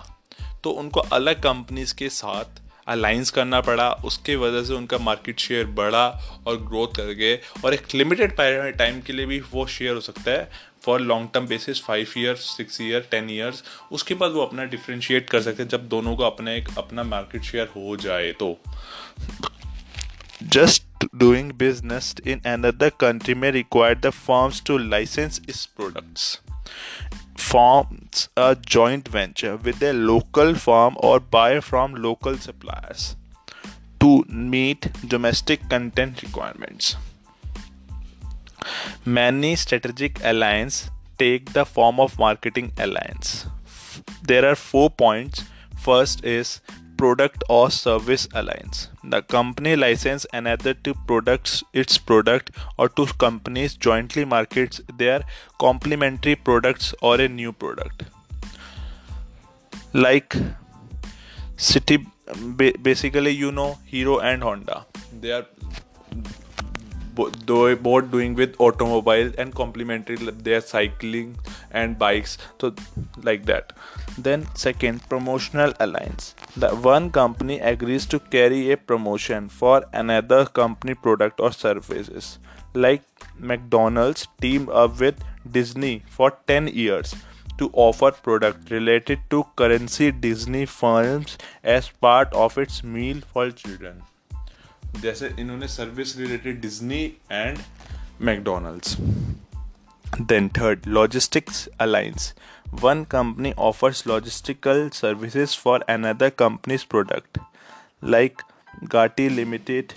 तो 0.64 0.70
उनको 0.82 1.00
अलग 1.18 1.42
कंपनीज़ 1.42 1.94
के 1.94 2.08
साथ 2.08 2.60
अलाइंस 2.86 3.30
करना 3.30 3.60
पड़ा, 3.60 3.90
उसके 4.04 4.36
वजह 4.36 4.62
से 4.64 4.74
उनका 4.74 4.98
मार्केट 4.98 5.38
शेयर 5.40 5.66
बढ़ा 5.78 6.06
और 6.46 6.56
ग्रोथ 6.62 6.96
कर 6.96 7.12
गए। 7.14 7.38
और 7.64 7.74
एक 7.74 7.94
लिमिटेड 7.94 8.36
टाइम 8.78 9.00
के 9.00 9.12
लिए 9.12 9.26
भी 9.26 9.40
वो 9.52 9.66
शेयर 9.66 9.94
हो 9.94 10.00
सकता 10.00 10.30
है। 10.30 10.72
For 10.84 11.00
long 11.00 11.28
term 11.34 11.46
basis 11.46 11.80
five 11.82 12.08
year 12.18 12.34
six 12.36 12.80
year 12.80 13.06
ten 13.10 13.30
years 13.30 13.62
उसके 13.92 14.14
बाद 14.14 14.32
वो 14.32 14.42
अपना 14.42 14.64
डिफ्रेंशिएट 14.64 15.30
कर 15.30 15.42
सकते 15.42 15.62
हैं 15.62 15.68
जब 15.70 15.88
दोनों 15.88 16.16
का 16.16 16.26
अपना 16.26 16.52
एक 16.52 16.68
अपना 16.78 17.02
मार्केट 17.04 17.42
शेयर 17.42 17.70
हो 17.76 17.96
जाए 17.96 18.32
तो। 18.32 18.56
Just 20.42 21.04
doing 21.14 21.52
business 21.52 22.14
in 22.26 22.40
another 22.46 22.90
country 23.00 23.34
में 23.34 23.50
require 23.52 23.98
the 23.98 24.10
forms 24.10 24.62
to 24.66 24.78
license 24.78 25.40
its 25.48 25.64
products 25.66 26.40
forms 27.36 28.28
a 28.36 28.56
joint 28.56 29.08
venture 29.08 29.56
with 29.56 29.82
a 29.82 29.92
local 29.92 30.54
firm 30.54 30.96
or 30.98 31.20
buy 31.20 31.60
from 31.60 31.94
local 31.94 32.36
suppliers 32.36 33.16
to 34.00 34.24
meet 34.28 34.90
domestic 35.08 35.68
content 35.68 36.22
requirements. 36.22 36.96
Many 39.04 39.56
strategic 39.56 40.22
alliances 40.24 40.90
take 41.18 41.52
the 41.52 41.64
form 41.64 42.00
of 42.00 42.18
marketing 42.18 42.72
alliance. 42.78 43.46
There 44.22 44.44
are 44.50 44.54
four 44.54 44.90
points. 44.90 45.44
First 45.76 46.24
is 46.24 46.60
product 46.96 47.44
or 47.48 47.70
service 47.70 48.26
alliance. 48.34 48.88
The 49.02 49.22
company 49.22 49.76
license 49.76 50.26
another 50.32 50.74
to 50.74 50.94
products 51.06 51.62
its 51.72 51.98
product 51.98 52.50
or 52.78 52.88
two 52.88 53.06
companies 53.18 53.74
jointly 53.74 54.24
markets 54.24 54.80
their 54.96 55.22
complementary 55.58 56.36
products 56.36 56.94
or 57.02 57.20
a 57.20 57.28
new 57.28 57.52
product. 57.52 58.04
Like 59.92 60.36
City 61.56 62.06
basically 62.82 63.30
you 63.30 63.52
know 63.52 63.78
Hero 63.84 64.18
and 64.18 64.42
Honda. 64.42 64.86
They 65.20 65.32
are 65.32 65.46
both 67.14 68.10
doing 68.10 68.34
with 68.34 68.56
automobile 68.58 69.32
and 69.38 69.54
complementary 69.54 70.16
their 70.16 70.60
cycling 70.60 71.36
and 71.73 71.97
bikes 71.97 72.37
so 72.61 72.73
like 73.23 73.45
that 73.45 73.73
then 74.17 74.45
second 74.55 75.07
promotional 75.09 75.73
alliance 75.79 76.35
the 76.57 76.69
one 76.89 77.09
company 77.11 77.59
agrees 77.59 78.05
to 78.05 78.19
carry 78.35 78.71
a 78.71 78.77
promotion 78.77 79.49
for 79.49 79.85
another 79.93 80.45
company 80.45 80.93
product 80.93 81.39
or 81.39 81.51
services 81.51 82.37
like 82.73 83.03
mcdonald's 83.37 84.27
teamed 84.41 84.69
up 84.69 84.99
with 84.99 85.23
disney 85.51 86.03
for 86.09 86.31
10 86.47 86.67
years 86.67 87.15
to 87.57 87.69
offer 87.73 88.11
product 88.11 88.69
related 88.71 89.19
to 89.29 89.43
currency 89.55 90.11
disney 90.11 90.65
films 90.65 91.37
as 91.63 91.89
part 92.07 92.33
of 92.33 92.57
its 92.57 92.83
meal 92.83 93.21
for 93.33 93.49
children 93.51 94.01
जैसे 95.01 95.27
इन्होंने 95.39 95.67
service 95.67 96.15
related 96.17 96.61
Disney 96.61 97.03
and 97.31 97.57
McDonald's 98.21 98.95
then, 100.18 100.48
third, 100.50 100.86
logistics 100.86 101.68
alliance. 101.80 102.34
One 102.80 103.04
company 103.04 103.52
offers 103.56 104.02
logistical 104.04 104.94
services 104.94 105.54
for 105.54 105.80
another 105.88 106.30
company's 106.30 106.84
product, 106.84 107.38
like 108.00 108.42
Gati 108.84 109.34
Limited, 109.34 109.94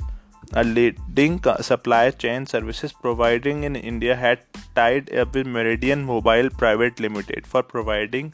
a 0.54 0.64
leading 0.64 1.42
supply 1.62 2.12
chain 2.12 2.46
services 2.46 2.94
providing 2.94 3.64
in 3.64 3.76
India, 3.76 4.16
had 4.16 4.40
tied 4.76 5.14
up 5.14 5.36
with 5.36 5.46
Meridian 5.46 6.04
Mobile 6.04 6.50
Private 6.50 7.00
Limited 7.00 7.46
for 7.46 7.62
providing 7.62 8.34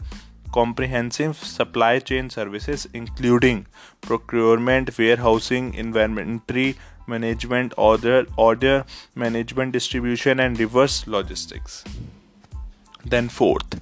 comprehensive 0.54 1.36
supply 1.36 2.00
chain 2.00 2.30
services 2.30 2.88
including 2.94 3.66
procurement, 4.02 4.98
warehousing, 4.98 5.74
inventory 5.74 6.78
management, 7.08 7.74
order, 7.78 8.26
order 8.38 8.86
management, 9.16 9.74
distribution, 9.74 10.40
and 10.40 10.60
reverse 10.60 11.08
logistics. 11.08 11.84
Then, 13.06 13.30
fourth, 13.30 13.80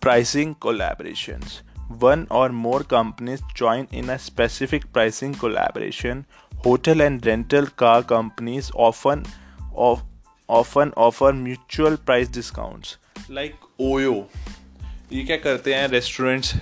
pricing 0.00 0.54
collaborations. 0.56 1.60
One 1.88 2.26
or 2.30 2.50
more 2.50 2.84
companies 2.84 3.42
join 3.54 3.88
in 3.90 4.10
a 4.10 4.18
specific 4.18 4.92
pricing 4.92 5.34
collaboration. 5.34 6.26
Hotel 6.58 7.00
and 7.00 7.24
rental 7.24 7.66
car 7.66 8.02
companies 8.02 8.70
often 8.74 9.24
of, 9.74 10.02
often 10.48 10.92
offer 10.96 11.32
mutual 11.32 11.96
price 11.96 12.28
discounts 12.28 12.96
like 13.28 13.56
Oyo 13.78 14.26
ये 15.12 15.22
क्या 15.24 15.36
करते 15.36 15.74
हैं 15.74 15.86
restaurants 15.88 16.54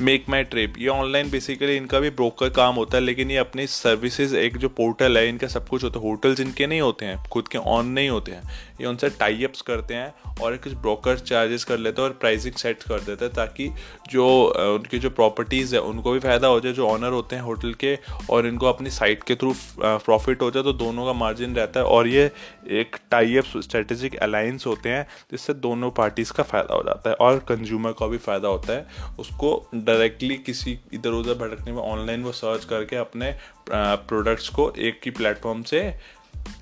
make 0.00 0.24
माई 0.28 0.44
trip 0.44 0.74
ये 0.78 0.88
online 0.88 1.30
basically 1.30 1.76
इनका 1.76 1.98
भी 2.00 2.10
broker 2.10 2.48
काम 2.50 2.74
होता 2.74 2.96
है, 2.96 3.02
लेकिन 3.02 3.30
ये 3.30 3.36
अपनी 3.36 3.66
सर्विसेज़ 3.66 4.36
एक 4.36 4.56
जो 4.58 4.68
पोर्टल 4.70 5.18
है, 5.18 5.28
इनका 5.28 5.46
सब 5.46 5.68
कुछ 5.68 5.84
होता 5.84 5.98
है। 5.98 6.04
होटल्स 6.04 6.40
इनके 6.40 6.66
नहीं 6.66 6.80
होते 6.80 7.06
हैं, 7.06 7.22
खुद 7.32 7.48
के 7.48 7.58
ऑन 7.58 7.86
नहीं 7.88 8.08
होते 8.08 8.32
हैं। 8.32 8.42
ये 8.80 8.86
उनसे 8.86 9.08
टाई 9.10 9.44
अप्स 9.44 9.62
करते 9.62 9.94
हैं 9.94 10.34
और 10.42 10.56
कुछ 10.56 10.72
ब्रोकर 10.74 11.18
चार्जेस 11.18 11.64
कर 11.64 11.78
लेते 11.78 12.02
हैं 12.02 12.08
और 12.08 12.14
प्राइसिंग 12.20 12.54
सेट 12.54 12.82
कर 12.82 13.00
देते 13.00 13.24
हैं, 13.24 13.34
ताकि 13.34 13.70
जो 14.10 14.26
उनकी 14.74 14.98
जो 14.98 15.10
प्रॉपर्टीज़ 15.10 15.74
है, 15.74 15.80
उनको 15.82 16.12
भी 16.12 16.20
फ़ायदा 16.20 16.48
हो 16.48 16.60
जाए, 16.60 16.72
जो 16.72 16.88
ऑनर 16.88 17.12
होते 17.12 17.36
हैं 17.36 17.42
होटल 17.42 17.74
के, 17.74 17.96
और 18.30 18.46
इनको 18.46 18.66
अपनी 18.66 18.90
साइट 18.90 19.22
के 19.22 19.34
थ्रू 19.34 19.54
प्रॉफिट 19.78 20.42
हो 20.42 20.50
जाए 20.50 20.62
तो 20.62 20.72
दोनों 20.74 21.06
का 21.06 21.12
मार्जिन 21.12 21.54
रहता 21.56 21.80
है। 21.80 21.86
और 21.86 22.08
ये 22.08 22.30
एक 22.72 22.96
टाई 23.10 23.36
अप 23.36 23.58
स्ट्रेटेजिक 23.58 24.16
अलायंस 24.18 24.66
होते 24.66 24.88
हैं, 24.88 25.06
जिससे 25.30 25.54
दोनों 25.54 25.90
पार्टीज़ 25.92 26.32
का 26.32 26.42
फ़ायदा 26.42 26.74
हो 26.74 26.82
जाता 26.82 27.10
है, 27.10 27.16
और 27.16 27.38
कंज्यूमर 27.48 27.83
का 27.92 28.06
भी 28.06 28.18
फ़ायदा 28.18 28.48
होता 28.48 28.72
है। 28.72 28.86
उसको 29.18 29.68
डायरेक्टली 29.74 30.36
किसी 30.36 30.78
इधर 30.92 31.10
उधर 31.10 31.34
भटकने 31.34 31.72
में 31.72 31.82
ऑनलाइन 31.82 32.22
वो 32.22 32.32
सर्च 32.32 32.64
करके 32.64 32.96
अपने 32.96 33.34
प्रोडक्ट्स 33.70 34.48
को 34.48 34.70
एक 34.70 35.00
ही 35.04 35.10
प्लेटफॉर्म 35.10 35.62
से 35.62 35.94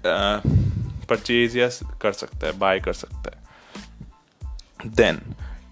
परचेज 0.06 1.56
या 1.56 1.68
कर 2.02 2.12
सकता 2.12 2.46
है 2.46 2.58
बाय 2.58 2.80
कर 2.80 2.92
सकता 2.92 3.30
है। 3.30 3.42
Then 4.86 5.20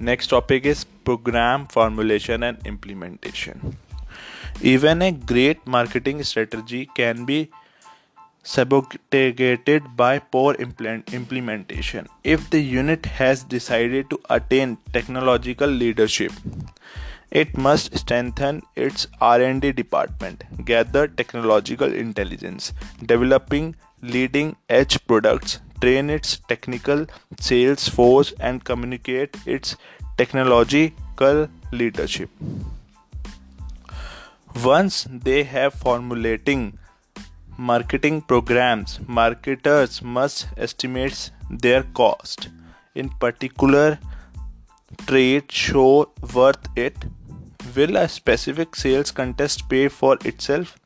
next 0.00 0.30
topic 0.30 0.66
is 0.66 0.84
program 1.04 1.66
formulation 1.66 2.42
and 2.42 2.66
implementation 2.66 3.72
even 4.62 5.02
a 5.02 5.10
great 5.12 5.58
marketing 5.68 6.20
strategy 6.20 6.84
can 6.96 7.26
be 7.26 7.44
sabotaged 8.42 9.96
by 9.96 10.18
poor 10.18 10.54
implementation. 10.54 12.06
If 12.24 12.50
the 12.50 12.60
unit 12.60 13.06
has 13.06 13.44
decided 13.44 14.10
to 14.10 14.20
attain 14.28 14.78
technological 14.92 15.68
leadership 15.68 16.32
it 17.30 17.56
must 17.56 17.96
strengthen 17.96 18.60
its 18.74 19.06
r&d 19.20 19.70
department 19.70 20.42
gather 20.64 21.06
technological 21.06 21.92
intelligence 21.94 22.72
developing 23.06 23.76
leading 24.02 24.56
edge 24.68 24.98
products 25.06 25.60
train 25.80 26.10
its 26.10 26.38
technical 26.48 27.06
sales 27.38 27.88
force 27.88 28.32
and 28.40 28.64
communicate 28.64 29.36
its 29.46 29.76
technological 30.18 31.48
leadership. 31.72 32.28
Once 34.64 35.06
they 35.10 35.42
have 35.44 35.72
formulating 35.72 36.78
marketing 37.68 38.20
programs 38.32 38.98
marketers 39.06 40.02
must 40.02 40.48
estimate 40.56 41.30
their 41.64 41.82
cost 42.00 42.48
in 42.94 43.08
particular 43.24 43.98
trade 45.06 45.50
show 45.52 46.10
worth 46.34 46.68
it 46.76 46.96
Will 47.76 47.96
a 47.96 48.08
specific 48.08 48.74
sales 48.74 49.12
contest 49.12 49.68
pay 49.68 49.86
for 49.88 50.18
itself? 50.24 50.76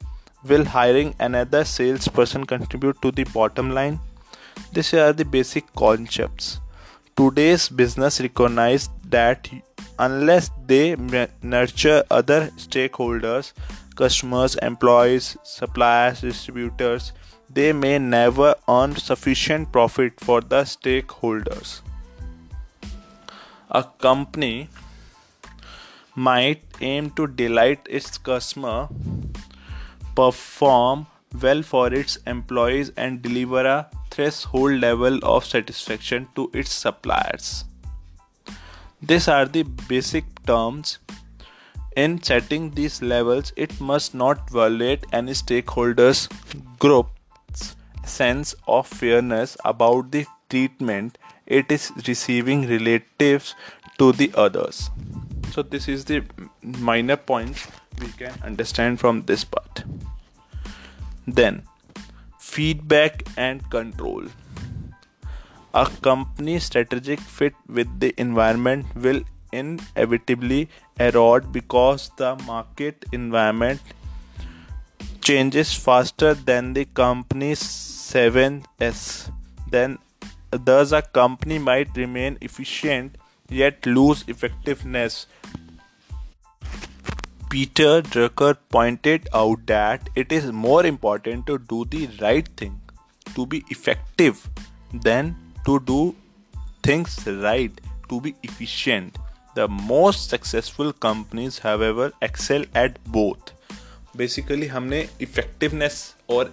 Will 0.44 0.64
hiring 0.66 1.14
another 1.18 1.64
salesperson 1.64 2.44
contribute 2.44 3.00
to 3.00 3.10
the 3.10 3.24
bottom 3.24 3.70
line? 3.70 4.00
These 4.72 4.92
are 4.94 5.12
the 5.14 5.24
basic 5.24 5.72
concepts. 5.74 6.60
Today's 7.16 7.68
business 7.70 8.20
recognize 8.20 8.90
that 9.08 9.48
unless 9.98 10.50
they 10.66 10.96
nurture 11.42 12.04
other 12.10 12.50
stakeholders, 12.58 13.54
customers, 13.94 14.56
employees, 14.56 15.36
suppliers, 15.42 16.20
distributors, 16.20 17.12
they 17.48 17.72
may 17.72 17.98
never 17.98 18.54
earn 18.68 18.96
sufficient 18.96 19.70
profit 19.72 20.18
for 20.18 20.40
the 20.40 20.62
stakeholders. 20.62 21.80
A 23.70 23.84
company 23.84 24.68
might 26.14 26.62
aim 26.80 27.10
to 27.10 27.26
delight 27.26 27.86
its 27.90 28.18
customer, 28.18 28.88
perform 30.14 31.06
well 31.42 31.62
for 31.62 31.92
its 31.92 32.16
employees, 32.26 32.90
and 32.96 33.20
deliver 33.20 33.66
a 33.66 33.90
threshold 34.10 34.80
level 34.80 35.18
of 35.22 35.44
satisfaction 35.44 36.28
to 36.36 36.50
its 36.54 36.72
suppliers. 36.72 37.64
These 39.02 39.28
are 39.28 39.44
the 39.44 39.64
basic 39.64 40.24
terms. 40.46 40.98
In 41.96 42.20
setting 42.22 42.70
these 42.72 43.00
levels, 43.02 43.52
it 43.56 43.80
must 43.80 44.14
not 44.14 44.50
violate 44.50 45.06
any 45.12 45.32
stakeholders 45.32 46.28
group's 46.80 47.76
sense 48.04 48.54
of 48.66 48.88
fairness 48.88 49.56
about 49.64 50.10
the 50.10 50.26
treatment 50.50 51.18
it 51.46 51.70
is 51.70 51.92
receiving 52.08 52.66
relatives 52.68 53.54
to 53.98 54.10
the 54.12 54.32
others. 54.34 54.90
So 55.52 55.62
this 55.62 55.86
is 55.86 56.04
the 56.04 56.24
minor 56.62 57.16
points 57.16 57.68
we 58.00 58.08
can 58.08 58.32
understand 58.42 58.98
from 58.98 59.22
this 59.22 59.44
part. 59.44 59.84
Then 61.28 61.62
feedback 62.40 63.22
and 63.36 63.70
control. 63.70 64.24
A 65.74 65.88
company's 66.02 66.64
strategic 66.64 67.20
fit 67.20 67.54
with 67.68 68.00
the 68.00 68.14
environment 68.16 68.86
will 68.96 69.22
inevitably 69.54 70.68
erode 70.98 71.52
because 71.52 72.10
the 72.16 72.36
market 72.46 73.04
environment 73.12 73.80
changes 75.20 75.72
faster 75.74 76.34
than 76.34 76.72
the 76.74 76.84
company's 76.84 77.62
7s. 77.62 79.30
Then 79.70 79.98
thus 80.50 80.92
a 80.92 81.02
company 81.02 81.58
might 81.58 81.96
remain 81.96 82.38
efficient 82.40 83.16
yet 83.48 83.86
lose 83.86 84.24
effectiveness 84.28 85.26
Peter 87.54 88.02
Drucker 88.02 88.56
pointed 88.68 89.28
out 89.32 89.64
that 89.66 90.10
it 90.16 90.32
is 90.32 90.50
more 90.50 90.84
important 90.84 91.46
to 91.46 91.58
do 91.58 91.84
the 91.84 92.08
right 92.20 92.48
thing, 92.56 92.80
to 93.36 93.46
be 93.46 93.64
effective, 93.68 94.50
than 94.92 95.36
to 95.64 95.78
do 95.78 96.16
things 96.82 97.24
right, 97.28 97.70
to 98.08 98.20
be 98.20 98.34
efficient. 98.42 99.16
The 99.56 99.66
most 99.68 100.30
successful 100.30 100.92
companies, 101.06 101.58
however, 101.58 102.10
excel 102.22 102.64
at 102.84 102.98
both. 103.16 103.52
Basically 104.16 104.66
हमने 104.66 105.08
effectiveness 105.22 106.14
और 106.30 106.52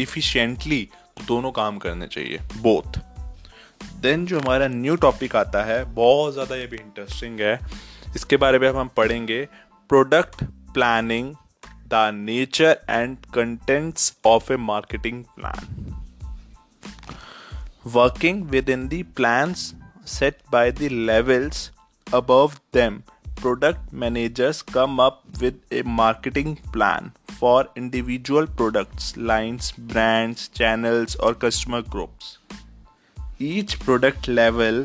efficiently 0.00 0.88
दोनों 1.26 1.50
काम 1.52 1.78
करने 1.78 2.06
चाहिए 2.06 2.40
both 2.56 2.98
then 4.00 4.26
जो 4.26 4.40
हमारा 4.40 4.68
new 4.68 4.96
topic 4.96 5.36
आता 5.36 5.64
है 5.64 5.84
बहुत 5.94 6.32
ज़्यादा 6.32 6.56
ये 6.56 6.66
भी 6.66 6.76
इंटरेस्टिंग 6.76 7.40
है 7.40 7.58
इसके 8.16 8.36
बारे 8.36 8.58
में 8.58 8.68
हम 8.72 8.88
पढ़ेंगे 8.96 9.46
product 9.90 10.44
planning, 10.72 11.36
the 11.88 12.10
nature 12.10 12.76
and 12.88 13.18
contents 13.30 14.14
of 14.24 14.50
a 14.50 14.56
marketing 14.56 15.26
plan. 15.36 15.66
Working 17.84 18.48
within 18.48 18.88
the 18.88 19.02
plans 19.02 19.74
set 20.04 20.38
by 20.50 20.70
the 20.70 20.88
levels 20.88 21.70
above 22.12 22.60
them, 22.72 23.04
product 23.36 23.92
managers 23.92 24.62
come 24.62 25.00
up 25.00 25.24
with 25.40 25.60
a 25.70 25.82
marketing 25.82 26.56
plan 26.72 27.12
for 27.26 27.68
individual 27.76 28.46
products, 28.46 29.16
lines, 29.16 29.72
brands, 29.72 30.48
channels, 30.48 31.16
or 31.16 31.34
customer 31.34 31.82
groups. 31.82 32.38
Each 33.38 33.78
product 33.80 34.28
level, 34.28 34.84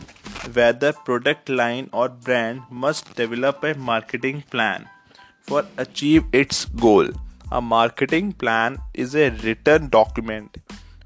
whether 0.54 0.94
product 0.94 1.50
line 1.50 1.90
or 1.94 2.10
brand, 2.10 2.62
must 2.72 3.16
develop 3.16 3.64
a 3.64 3.76
marketing 3.76 4.44
plan 4.50 4.90
for 5.42 5.66
achieve 5.78 6.24
its 6.32 6.66
goal. 6.66 7.10
A 7.52 7.62
marketing 7.62 8.34
plan 8.34 8.80
is 8.94 9.16
a 9.16 9.30
written 9.30 9.90
document 9.90 10.58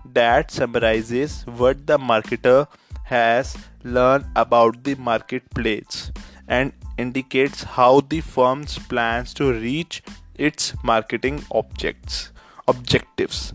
that 0.06 0.52
summarizes 0.52 1.44
what 1.46 1.86
the 1.86 1.98
marketer 1.98 2.68
has 3.12 3.56
learned 3.84 4.26
about 4.36 4.84
the 4.84 4.96
marketplace 4.96 6.12
and 6.48 6.74
indicates 6.98 7.64
how 7.78 8.02
the 8.14 8.22
firm's 8.22 8.78
plans 8.92 9.34
to 9.40 9.52
reach 9.54 10.02
its 10.36 10.74
marketing 10.84 11.44
objects 11.52 12.32
objectives. 12.68 13.54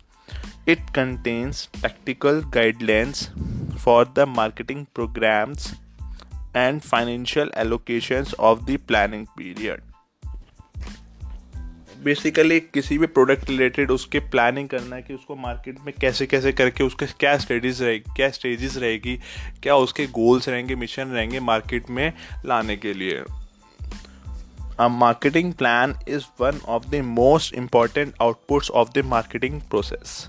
It 0.66 0.92
contains 0.92 1.66
practical 1.80 2.42
guidelines 2.42 3.18
for 3.78 4.04
the 4.04 4.26
marketing 4.26 4.86
programs 4.92 5.74
and 6.54 6.82
financial 6.84 7.48
allocations 7.64 8.34
of 8.38 8.66
the 8.66 8.78
planning 8.78 9.26
period. 9.36 9.82
Basically 12.06 12.58
किसी 12.60 12.96
भी 12.98 13.06
product 13.06 13.48
related 13.48 13.90
उसके 13.90 14.18
planning 14.30 14.68
करना 14.68 14.96
है 14.96 15.02
कि 15.02 15.14
उसको 15.14 15.36
market 15.36 15.78
में 15.86 15.92
कैसे 16.00 16.26
कैसे 16.26 16.52
करके 16.52 16.84
उसके 16.84 17.06
क्या 17.20 17.36
स्टेडीज 17.38 17.82
रहे, 17.82 17.98
क्या 17.98 18.28
स्टेजेस 18.30 18.76
रहेगी, 18.76 19.16
क्या 19.62 19.76
उसके 19.76 20.06
गोल्स 20.12 20.48
रहेंगे 20.48 20.74
मिशन 20.74 21.08
रहेंगे 21.08 21.40
मार्केट 21.40 21.90
में 21.90 22.12
लाने 22.46 22.76
के 22.76 22.92
लिए। 22.94 23.24
Marketing 24.80 25.52
plan 25.54 25.94
is 26.08 26.24
one 26.40 26.60
of 26.68 26.88
the 26.90 27.00
most 27.04 27.54
important 27.54 28.14
outputs 28.22 28.70
of 28.70 28.90
the 28.94 29.04
marketing 29.04 29.60
process 29.60 30.28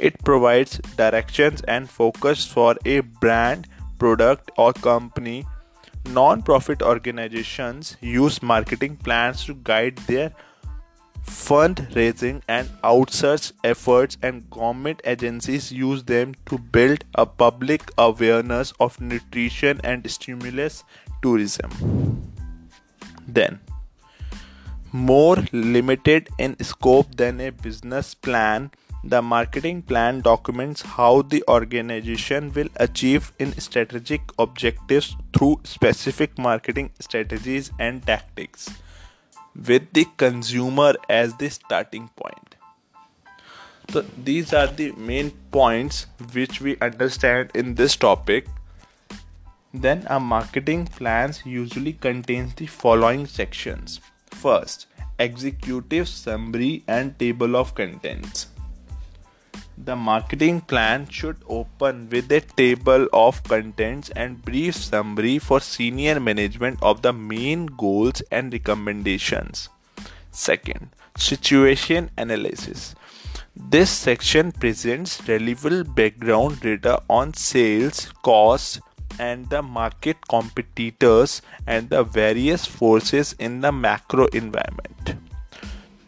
it 0.00 0.22
provides 0.24 0.80
direction 0.98 1.56
and 1.68 1.86
focus 1.86 2.50
for 2.54 2.78
a 2.86 3.00
brand 3.20 3.66
product 3.98 4.50
और 4.58 4.72
company 4.84 5.40
non 6.08 6.42
profit 6.42 6.82
organization 6.82 7.80
use 8.04 8.38
marketing 8.44 8.96
plans 8.96 9.46
to 9.46 9.54
guide 9.66 10.00
their 10.08 10.30
fundraising 11.26 12.42
and 12.48 12.70
outsearch 12.82 13.52
efforts 13.62 14.16
and 14.22 14.48
government 14.50 15.00
agencies 15.04 15.70
use 15.72 16.04
them 16.04 16.34
to 16.46 16.58
build 16.58 17.04
a 17.14 17.26
public 17.26 17.90
awareness 17.98 18.72
of 18.80 19.00
nutrition 19.00 19.80
and 19.84 20.10
stimulus 20.10 20.84
tourism. 21.22 21.70
Then 23.26 23.60
more 24.92 25.36
limited 25.52 26.28
in 26.38 26.58
scope 26.62 27.16
than 27.16 27.40
a 27.40 27.50
business 27.50 28.14
plan 28.14 28.70
the 29.04 29.20
marketing 29.22 29.82
plan 29.82 30.20
documents 30.20 30.82
how 30.82 31.22
the 31.22 31.42
organization 31.48 32.52
will 32.52 32.68
achieve 32.76 33.30
in 33.38 33.52
strategic 33.60 34.20
objectives 34.38 35.14
through 35.36 35.60
specific 35.64 36.36
marketing 36.38 36.90
strategies 36.98 37.70
and 37.78 38.04
tactics 38.04 38.70
with 39.64 39.92
the 39.92 40.06
consumer 40.16 40.94
as 41.08 41.34
the 41.34 41.48
starting 41.48 42.08
point. 42.16 42.56
So, 43.90 44.04
these 44.22 44.52
are 44.52 44.66
the 44.66 44.92
main 44.92 45.30
points 45.52 46.06
which 46.32 46.60
we 46.60 46.76
understand 46.80 47.50
in 47.54 47.76
this 47.76 47.96
topic. 47.96 48.46
Then, 49.72 50.06
a 50.08 50.18
marketing 50.18 50.86
plans 50.86 51.42
usually 51.46 51.92
contains 51.92 52.54
the 52.54 52.66
following 52.66 53.26
sections. 53.26 54.00
First, 54.30 54.86
executive 55.18 56.08
summary 56.08 56.82
and 56.88 57.18
table 57.18 57.56
of 57.56 57.74
contents. 57.74 58.48
The 59.78 59.94
marketing 59.94 60.62
plan 60.62 61.06
should 61.10 61.36
open 61.46 62.08
with 62.08 62.32
a 62.32 62.40
table 62.40 63.08
of 63.12 63.42
contents 63.42 64.08
and 64.16 64.42
brief 64.42 64.74
summary 64.74 65.38
for 65.38 65.60
senior 65.60 66.18
management 66.18 66.78
of 66.82 67.02
the 67.02 67.12
main 67.12 67.66
goals 67.66 68.22
and 68.30 68.52
recommendations. 68.52 69.68
Second, 70.30 70.88
situation 71.16 72.10
analysis. 72.16 72.94
This 73.54 73.90
section 73.90 74.52
presents 74.52 75.26
relevant 75.28 75.94
background 75.94 76.60
data 76.60 77.02
on 77.08 77.34
sales, 77.34 78.10
costs, 78.22 78.80
and 79.18 79.48
the 79.50 79.62
market 79.62 80.16
competitors 80.28 81.42
and 81.66 81.90
the 81.90 82.02
various 82.02 82.66
forces 82.66 83.34
in 83.38 83.60
the 83.60 83.72
macro 83.72 84.26
environment. 84.26 85.16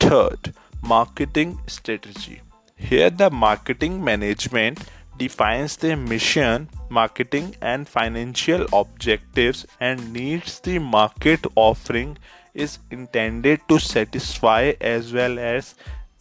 Third, 0.01 0.55
marketing 0.83 1.59
strategy. 1.67 2.41
Here, 2.79 3.11
the 3.11 3.29
marketing 3.29 4.03
management 4.03 4.81
defines 5.19 5.77
the 5.77 5.97
mission, 5.97 6.69
marketing, 6.89 7.57
and 7.61 7.89
financial 7.89 8.67
objectives 8.73 9.67
and 9.81 10.13
needs 10.13 10.61
the 10.61 10.79
market 10.79 11.45
offering 11.57 12.17
is 12.55 12.79
intended 12.91 13.61
to 13.69 13.79
satisfy 13.79 14.73
as 14.81 15.13
well 15.13 15.39
as 15.39 15.75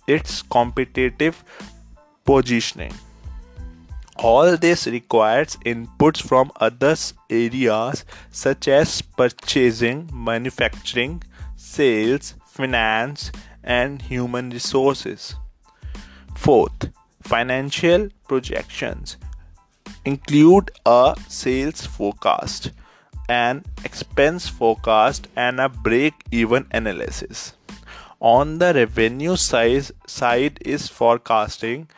its 0.08 0.42
competitive 0.42 1.44
positioning. 2.26 2.94
All 4.18 4.58
this 4.58 4.88
requires 4.88 5.58
inputs 5.58 6.22
from 6.22 6.52
other 6.60 6.96
areas 7.30 8.04
such 8.32 8.68
as 8.68 9.02
purchasing, 9.02 10.10
manufacturing, 10.12 11.22
sales, 11.56 12.34
finance, 12.48 13.32
and 13.64 14.02
human 14.02 14.50
resources. 14.50 15.36
Fourth, 16.38 16.92
financial 17.24 18.08
projections 18.26 19.18
include 20.06 20.72
a 20.86 21.14
sales 21.28 21.86
forecast, 21.86 22.72
an 23.28 23.66
expense 23.84 24.48
forecast 24.48 25.28
and 25.36 25.60
a 25.60 25.68
break 25.68 26.14
even 26.32 26.66
analysis. 26.72 27.54
On 28.22 28.60
the 28.60 28.74
revenue 28.74 29.36
size 29.36 29.92
side 30.06 30.60
is 30.62 30.88
forecasting 30.88 31.90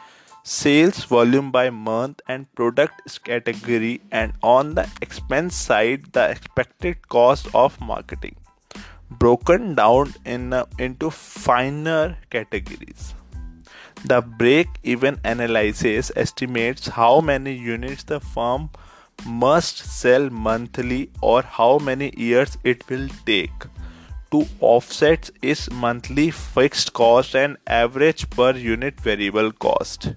sales 0.42 1.04
volume 1.04 1.52
by 1.52 1.70
month 1.70 2.22
and 2.28 2.52
product 2.56 3.24
category 3.24 4.02
and 4.10 4.34
on 4.42 4.74
the 4.74 4.90
expense 5.00 5.56
side 5.56 6.12
the 6.14 6.28
expected 6.32 7.08
cost 7.08 7.54
of 7.54 7.80
marketing 7.80 8.36
broken 9.12 9.76
down 9.76 10.14
in, 10.26 10.54
into 10.80 11.12
finer 11.12 12.18
categories 12.32 13.14
the 14.06 14.22
break 14.22 14.68
even 14.84 15.20
analysis 15.24 16.12
estimates 16.16 16.88
how 16.88 17.20
many 17.20 17.54
units 17.54 18.04
the 18.04 18.20
firm 18.20 18.70
must 19.26 19.78
sell 19.78 20.30
monthly 20.30 21.10
or 21.22 21.42
how 21.42 21.78
many 21.78 22.14
years 22.16 22.58
it 22.64 22.88
will 22.90 23.10
take 23.26 23.66
to 24.32 24.46
offset 24.62 25.30
its 25.42 25.70
monthly 25.72 26.32
fixed 26.32 26.94
cost 26.94 27.36
and 27.36 27.58
average 27.68 28.30
per 28.30 28.56
unit 28.56 29.00
variable 29.02 29.52
cost. 29.52 30.14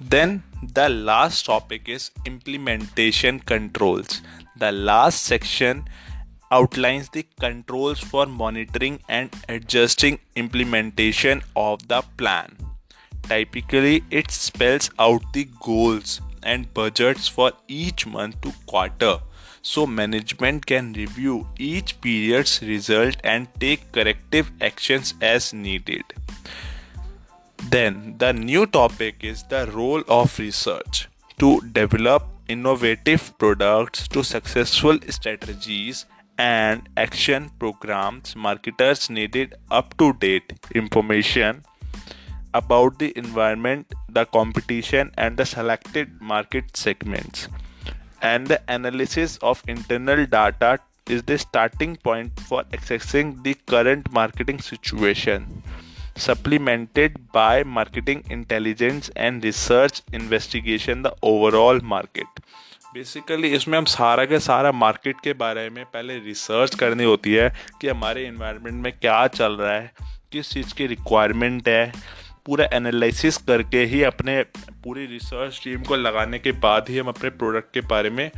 Then 0.00 0.42
the 0.62 0.88
last 0.88 1.46
topic 1.46 1.88
is 1.88 2.10
implementation 2.26 3.40
controls. 3.40 4.20
The 4.58 4.72
last 4.72 5.22
section 5.24 5.88
outlines 6.50 7.08
the 7.08 7.26
controls 7.40 7.98
for 7.98 8.26
monitoring 8.26 9.00
and 9.08 9.34
adjusting 9.48 10.20
implementation 10.36 11.42
of 11.56 11.88
the 11.88 12.02
plan. 12.16 12.65
Typically, 13.28 14.04
it 14.10 14.30
spells 14.30 14.90
out 14.98 15.22
the 15.32 15.48
goals 15.60 16.20
and 16.42 16.72
budgets 16.72 17.28
for 17.28 17.52
each 17.66 18.06
month 18.06 18.40
to 18.40 18.52
quarter 18.66 19.18
so 19.62 19.84
management 19.84 20.64
can 20.64 20.92
review 20.92 21.46
each 21.58 22.00
period's 22.00 22.62
result 22.62 23.16
and 23.24 23.48
take 23.58 23.90
corrective 23.90 24.52
actions 24.60 25.14
as 25.20 25.52
needed. 25.52 26.04
Then 27.70 28.14
the 28.18 28.32
new 28.32 28.66
topic 28.66 29.24
is 29.24 29.42
the 29.44 29.68
role 29.72 30.02
of 30.08 30.38
research 30.38 31.08
to 31.38 31.60
develop 31.72 32.28
innovative 32.48 33.36
products 33.38 34.06
to 34.08 34.22
successful 34.22 34.98
strategies 35.08 36.06
and 36.38 36.88
action 36.96 37.50
programs 37.58 38.36
marketers 38.36 39.10
needed 39.10 39.54
up 39.70 39.96
to 39.96 40.12
date 40.12 40.52
information 40.74 41.64
about 42.58 42.98
the 42.98 43.08
environment 43.22 43.94
the 44.18 44.24
competition 44.38 45.10
and 45.16 45.36
the 45.36 45.46
selected 45.54 46.12
market 46.34 46.76
segments 46.84 47.48
and 48.22 48.46
the 48.46 48.60
analysis 48.76 49.38
of 49.52 49.62
internal 49.68 50.24
data 50.26 50.78
is 51.08 51.22
the 51.24 51.38
starting 51.38 51.96
point 51.96 52.40
for 52.48 52.62
assessing 52.72 53.34
the 53.42 53.54
current 53.72 54.10
marketing 54.12 54.58
situation 54.68 55.62
supplemented 56.16 57.18
by 57.32 57.62
marketing 57.62 58.24
intelligence 58.30 59.10
and 59.16 59.44
research 59.44 60.00
investigation 60.12 61.02
the 61.02 61.14
overall 61.34 61.80
market 61.96 62.42
basically 62.94 63.48
इसमें 63.56 63.76
हम 63.78 63.84
सारा 63.92 64.24
के 64.24 64.38
सारा 64.40 64.70
market 64.72 65.16
के 65.24 65.32
बारे 65.40 65.68
में 65.70 65.84
पहले 65.84 66.18
research 66.18 66.74
करनी 66.82 67.04
होती 67.04 67.32
है 67.34 67.48
कि 67.80 67.88
हमारे 67.88 68.24
इन्वायरमेंट 68.26 68.82
में 68.84 68.92
क्या 68.92 69.26
चल 69.34 69.56
रहा 69.56 69.72
है 69.72 69.90
किस 70.32 70.52
चीज़ 70.52 70.74
की 70.74 70.86
रिक्वायरमेंट 70.86 71.68
है 71.68 71.92
पूरा 72.46 72.68
एनालिसिस 72.72 73.36
करके 73.48 73.84
ही 73.84 74.02
अपने 74.02 74.42
पूरी 74.84 75.06
रिसर्च 75.06 75.60
टीम 75.64 75.82
को 75.82 75.96
लगाने 75.96 76.38
के 76.38 76.52
बाद 76.64 76.88
ही 76.88 76.98
हम 76.98 77.08
अपने 77.08 77.30
प्रोडक्ट 77.38 77.72
के 77.74 77.80
बारे 77.86 78.10
में 78.10 78.30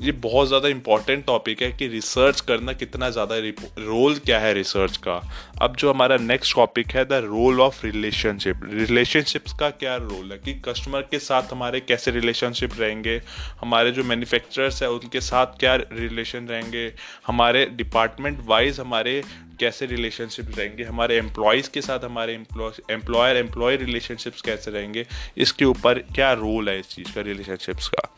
ये 0.00 0.12
बहुत 0.12 0.48
ज़्यादा 0.48 0.68
इंपॉर्टेंट 0.68 1.24
टॉपिक 1.26 1.62
है 1.62 1.70
कि 1.72 1.86
रिसर्च 1.88 2.40
करना 2.40 2.72
कितना 2.72 3.08
ज़्यादा 3.10 3.36
रोल 3.78 4.14
क्या 4.16 4.38
है 4.38 4.52
रिसर्च 4.54 4.96
का। 4.96 5.14
अब 5.62 5.76
जो 5.76 5.90
हमारा 5.90 6.16
नेक्स्ट 6.16 6.54
टॉपिक 6.56 6.90
है 6.92 7.04
the 7.04 7.20
role 7.24 7.60
of 7.60 7.84
relationship 7.86 8.60
relationships 8.72 9.52
का 9.60 9.70
क्या 9.72 9.94
रोल 9.96 10.32
है? 10.32 10.38
कि 10.38 10.54
कस्टमर 10.64 11.02
के 11.10 11.18
साथ 11.18 11.52
हमारे 11.52 11.80
कैसे 11.80 12.10
रिलेशनशिप 12.10 12.80
रहेंगे? 12.80 13.20
हमारे 13.60 13.90
जो 13.90 14.04
मैन्युफैक्चरर्स 14.04 14.82
है, 14.82 14.90
उनके 14.90 15.20
साथ 15.20 15.58
क्या 15.60 15.74
रिलेशन 15.74 16.48
रहेंगे? 16.48 16.92
हमारे 17.26 17.64
डिपार्टमेंट 17.76 18.40
वाइज 18.46 18.80
हमारे 18.80 19.22
कैसे 19.60 19.86
रिलेशनशिप 19.86 20.52
रहेंगे? 20.58 20.84
हमारे 20.84 21.16
एम्प्लॉयज़ 21.18 21.70
के 21.74 21.80
साथ 21.80 22.04
हमारे 22.04 22.34
एम्प्लॉयर 22.34 23.36
एम्प्लॉय 23.36 23.76
रिलेशनशिप्स 23.76 24.42
कैसे 24.42 24.70
रहेंगे? 24.70 25.06
इसके 25.38 25.64
ऊपर 25.64 25.98
क्या 26.14 26.32
रोल 26.34 26.68
है 26.68 26.78
इस 26.80 26.88
चीज़ 26.88 27.14
का 27.14 27.20
रिलेशनशिप्स 27.22 27.88
का? 27.88 28.12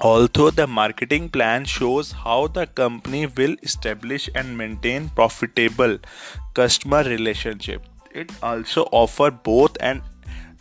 Although 0.00 0.50
the 0.50 0.66
marketing 0.66 1.30
plan 1.30 1.64
shows 1.64 2.12
how 2.12 2.48
the 2.48 2.66
company 2.66 3.26
will 3.26 3.56
establish 3.62 4.28
and 4.34 4.56
maintain 4.56 5.08
profitable 5.08 5.98
customer 6.52 7.02
relationship, 7.02 7.82
it 8.12 8.30
also 8.42 8.82
offer 8.92 9.30
both 9.30 9.76
an 9.80 10.02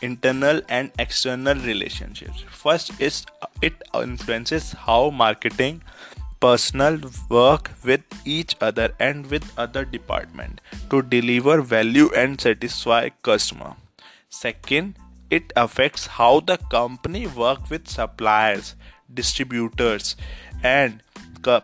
internal 0.01 0.61
and 0.69 0.91
external 0.99 1.55
relationships. 1.55 2.45
First 2.49 2.91
is 3.01 3.25
it 3.61 3.73
influences 3.93 4.71
how 4.71 5.09
marketing 5.09 5.81
personal 6.39 6.99
work 7.29 7.71
with 7.83 8.03
each 8.23 8.55
other 8.61 8.93
and 8.99 9.25
with 9.29 9.51
other 9.57 9.83
department 9.83 10.61
to 10.89 11.01
deliver 11.01 11.61
value 11.61 12.09
and 12.15 12.39
satisfy 12.39 13.09
customer. 13.21 13.75
Second, 14.29 14.95
it 15.29 15.51
affects 15.55 16.07
how 16.07 16.39
the 16.39 16.57
company 16.69 17.25
work 17.27 17.69
with 17.69 17.87
suppliers 17.87 18.75
distributors, 19.13 20.15
and 20.63 21.01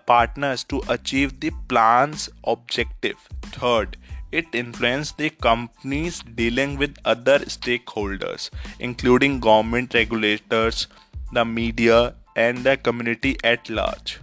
partners 0.05 0.63
to 0.65 0.81
achieve 0.89 1.39
the 1.39 1.51
plan's 1.67 2.29
objective. 2.43 3.17
Third, 3.41 3.97
it 4.31 4.45
influences 4.53 5.13
the 5.13 5.29
companies 5.29 6.23
dealing 6.35 6.77
with 6.77 6.97
other 7.03 7.39
stakeholders, 7.39 8.49
including 8.79 9.39
government 9.39 9.93
regulators, 9.93 10.87
the 11.33 11.43
media, 11.43 12.15
and 12.35 12.59
the 12.59 12.77
community 12.77 13.37
at 13.43 13.69
large. 13.69 14.19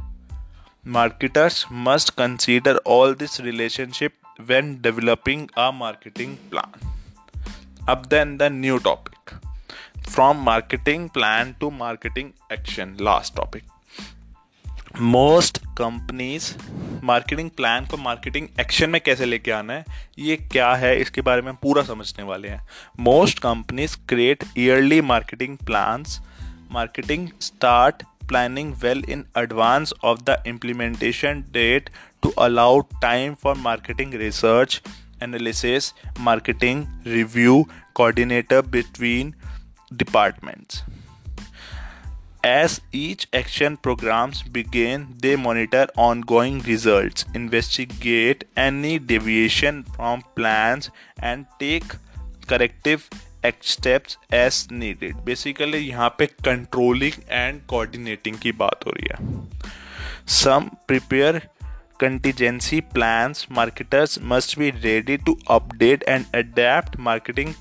Marketers 0.85 1.67
must 1.71 2.17
consider 2.17 2.77
all 2.85 3.15
this 3.15 3.41
relationship 3.41 4.15
when 4.47 4.81
developing 4.81 5.51
a 5.57 5.73
marketing 5.73 6.39
plan. 6.51 6.73
Up 7.87 8.09
then 8.09 8.39
the 8.39 8.49
new 8.49 8.79
topic 8.79 9.08
from 10.09 10.39
marketing 10.45 11.09
plan 11.11 11.55
to 11.61 11.71
marketing 11.81 12.33
action 12.51 12.97
last 13.09 13.37
topic 13.37 13.63
most 15.01 15.59
companies 15.79 16.53
marketing 17.05 17.51
plan 17.57 17.87
को 17.87 17.97
marketing 17.97 18.47
action 18.61 18.91
में 18.91 19.01
कैसे 19.01 19.25
लेके 19.25 19.51
आना 19.51 19.73
है 19.73 19.85
ये 20.19 20.37
क्या 20.53 20.73
है 20.75 20.95
इसके 21.01 21.21
बारे 21.21 21.43
में 21.43 21.55
पूरा 21.63 21.83
समझने 21.83 22.25
वाले 22.25 22.49
हैं 22.49 22.61
most 23.01 23.39
companies 23.39 23.97
create 24.09 24.45
yearly 24.59 25.01
marketing 25.11 25.57
plans 25.67 26.21
marketing 26.73 27.29
start 27.41 28.03
planning 28.29 28.73
well 28.83 29.03
in 29.09 29.21
advance 29.35 29.93
of 30.03 30.25
the 30.25 30.35
implementation 30.47 31.39
date 31.53 31.91
to 32.23 32.33
allow 32.47 32.73
time 33.05 33.37
for 33.45 33.55
marketing 33.61 34.11
research 34.23 34.81
analysis 35.21 35.93
marketing 36.21 36.83
review 37.07 37.55
coordinator 37.95 38.61
between 38.77 39.35
departments. 39.97 40.83
As 42.45 42.81
each 42.93 43.27
action 43.35 43.77
programs 43.77 44.43
begin, 44.43 45.17
they 45.21 45.37
monitor 45.37 45.89
ongoing 45.97 46.61
results, 46.61 47.25
investigate 47.35 48.45
any 48.57 48.99
deviation 48.99 49.85
from 49.97 50.23
plans, 50.37 50.91
and 51.21 51.47
take 51.59 51.97
corrective 52.47 53.09
steps 53.61 54.17
as 54.33 54.71
needed. 54.71 55.17
Basically, 55.25 55.81
यहाँ 55.91 56.09
पे 56.19 56.27
controlling 56.27 57.19
and 57.31 57.61
coordinating 57.67 58.39
की 58.39 58.53
बात 58.53 58.85
हो 58.87 58.91
रही 58.91 59.09
है. 59.13 59.49
Some 60.29 60.71
prepare 60.91 61.41
contingency 62.03 62.81
plans. 62.81 63.47
Marketers 63.59 64.19
must 64.33 64.57
be 64.59 64.71
ready 64.71 65.19
to 65.19 65.35
update 65.59 66.03
and 66.09 66.27
adapt 66.35 66.99
marketing 66.99 67.55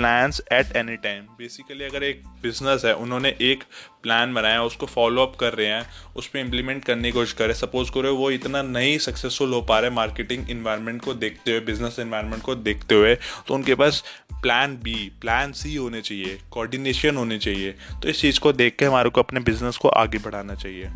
plans 0.00 0.42
at 0.52 0.76
any 0.76 0.96
time 0.96 1.22
basically 1.38 1.84
अगर 1.84 2.02
एक 2.02 2.22
business 2.42 2.84
है, 2.84 2.94
उन्होंने 2.94 3.36
एक 3.40 3.64
प्लान 4.02 4.34
बनाया 4.34 4.62
उसको 4.62 4.86
फॉलो 4.86 5.22
अप 5.22 5.36
कर 5.40 5.52
रहे 5.52 5.66
हैं, 5.66 5.86
उस 6.16 6.26
पर 6.26 6.38
इम्प्लीमेंट 6.38 6.84
करने 6.84 7.02
की 7.02 7.12
कोशिश 7.12 7.32
कर 7.32 7.38
करें 7.40 7.54
सपोज़ 7.54 7.90
करो 7.92 8.14
वो 8.16 8.30
इतना 8.30 8.62
नहीं 8.62 8.98
सक्सेसफुल 8.98 9.52
हो 9.52 9.60
पा 9.62 9.78
रहे 9.78 9.90
मार्केटिंग 9.90 10.50
इन्वायरमेंट 10.50 11.00
को 11.02 11.14
देखते 11.14 11.50
हुए 11.50 11.60
बिज़नेस 11.60 11.98
इन्वायरमेंट 11.98 12.42
को 12.42 12.54
देखते 12.54 12.94
हुए 12.94 13.14
तो 13.14 13.54
उनके 13.54 13.74
पास 13.74 14.02
प्लान 14.42 14.76
बी 14.76 14.94
प्लान 15.20 15.52
सी 15.52 15.74
होने 15.76 16.00
चाहिए 16.00 16.38
कोऑर्डिनेशन 16.50 17.16
होने 17.16 17.38
चाहिए। 17.38 17.72
तो 18.02 18.08
इस 18.08 18.20
चीज़ 18.20 18.40
को 18.40 18.52
देख 18.52 18.76
के 18.76 18.84
हमारे 18.84 19.10
को 19.10 19.22
अपने 19.22 19.40
बिज़नेस 19.40 19.76
को 19.76 19.88
आगे 19.88 20.18
बढ़ाना 20.18 20.54
चाहिए। 20.54 20.90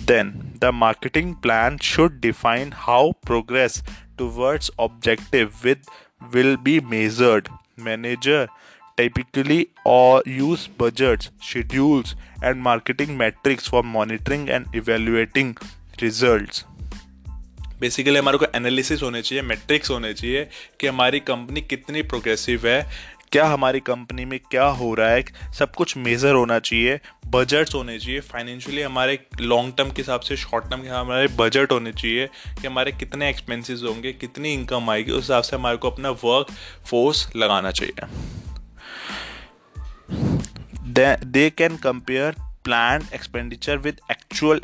Then 0.00 0.32
the 0.62 0.70
marketing 0.74 1.34
plan 1.34 1.78
should 1.78 2.20
define 2.20 2.72
how 2.74 3.12
progress 3.26 3.82
towards 4.18 4.70
objective 4.80 5.52
with 5.64 5.82
will 6.34 6.56
be 6.56 6.80
measured 6.80 7.48
manager 7.84 8.46
typically 9.00 9.60
or 9.84 10.22
use 10.26 10.66
budgets, 10.82 11.30
schedules, 11.40 12.14
and 12.42 12.62
marketing 12.68 13.16
metrics 13.16 13.68
for 13.68 13.82
monitoring 13.82 14.48
and 14.56 14.82
evaluating 14.82 15.54
results. 16.02 16.64
Basically 17.80 18.18
हमारे 18.18 18.38
को 18.38 18.46
एनालिसिस 18.54 19.02
होने 19.02 19.22
चाहिए 19.22 19.42
matrix 19.42 19.90
होने 19.90 20.12
चाहिए 20.14 20.48
कि 20.80 20.86
हमारी 20.86 21.20
company 21.20 21.60
कितनी 21.60 22.02
progressive 22.02 22.66
है 22.66 22.80
क्या 23.32 23.46
हमारी 23.46 23.80
कंपनी 23.80 24.24
में 24.24 24.38
क्या 24.40 24.64
हो 24.64 24.94
रहा 24.94 25.08
है? 25.08 25.24
सब 25.58 25.74
कुछ 25.74 25.96
मेज़र 25.96 26.34
होना 26.34 26.58
चाहिए 26.58 26.98
बजट्स 27.26 27.74
होने 27.74 27.98
चाहिए। 27.98 28.20
फाइनेंशियली 28.20 28.82
हमारे 28.82 29.18
लॉन्ग 29.40 29.74
टर्म 29.78 29.88
के 29.88 30.02
हिसाब 30.02 30.20
से 30.20 30.36
शॉर्ट 30.36 30.64
टर्म 30.64 30.80
के 30.80 30.86
हिसाब 30.86 31.04
हमारे 31.04 31.28
बजट 31.28 31.72
होने 31.72 31.92
चाहिए 31.92 32.26
कि 32.26 32.66
हमारे 32.66 32.92
कितने 32.92 33.28
एक्सपेंसेस 33.30 33.82
होंगे, 33.82 34.12
कितनी 34.12 34.52
इनकम 34.54 34.90
आएगी। 34.90 35.12
उस 35.12 35.22
हिसाब 35.22 35.42
से 35.42 35.56
हमारे 35.56 35.76
को 35.76 35.90
अपना 35.90 36.10
वर्क 36.10 36.52
फोर्स 36.86 37.30
लगाना 37.36 37.70
चाहिए। 37.70 38.06
They 41.24 41.50
can 41.50 41.76
compare 41.76 42.34
plan 42.64 43.06
expenditure 43.14 43.76
with 43.76 44.00
actual 44.10 44.60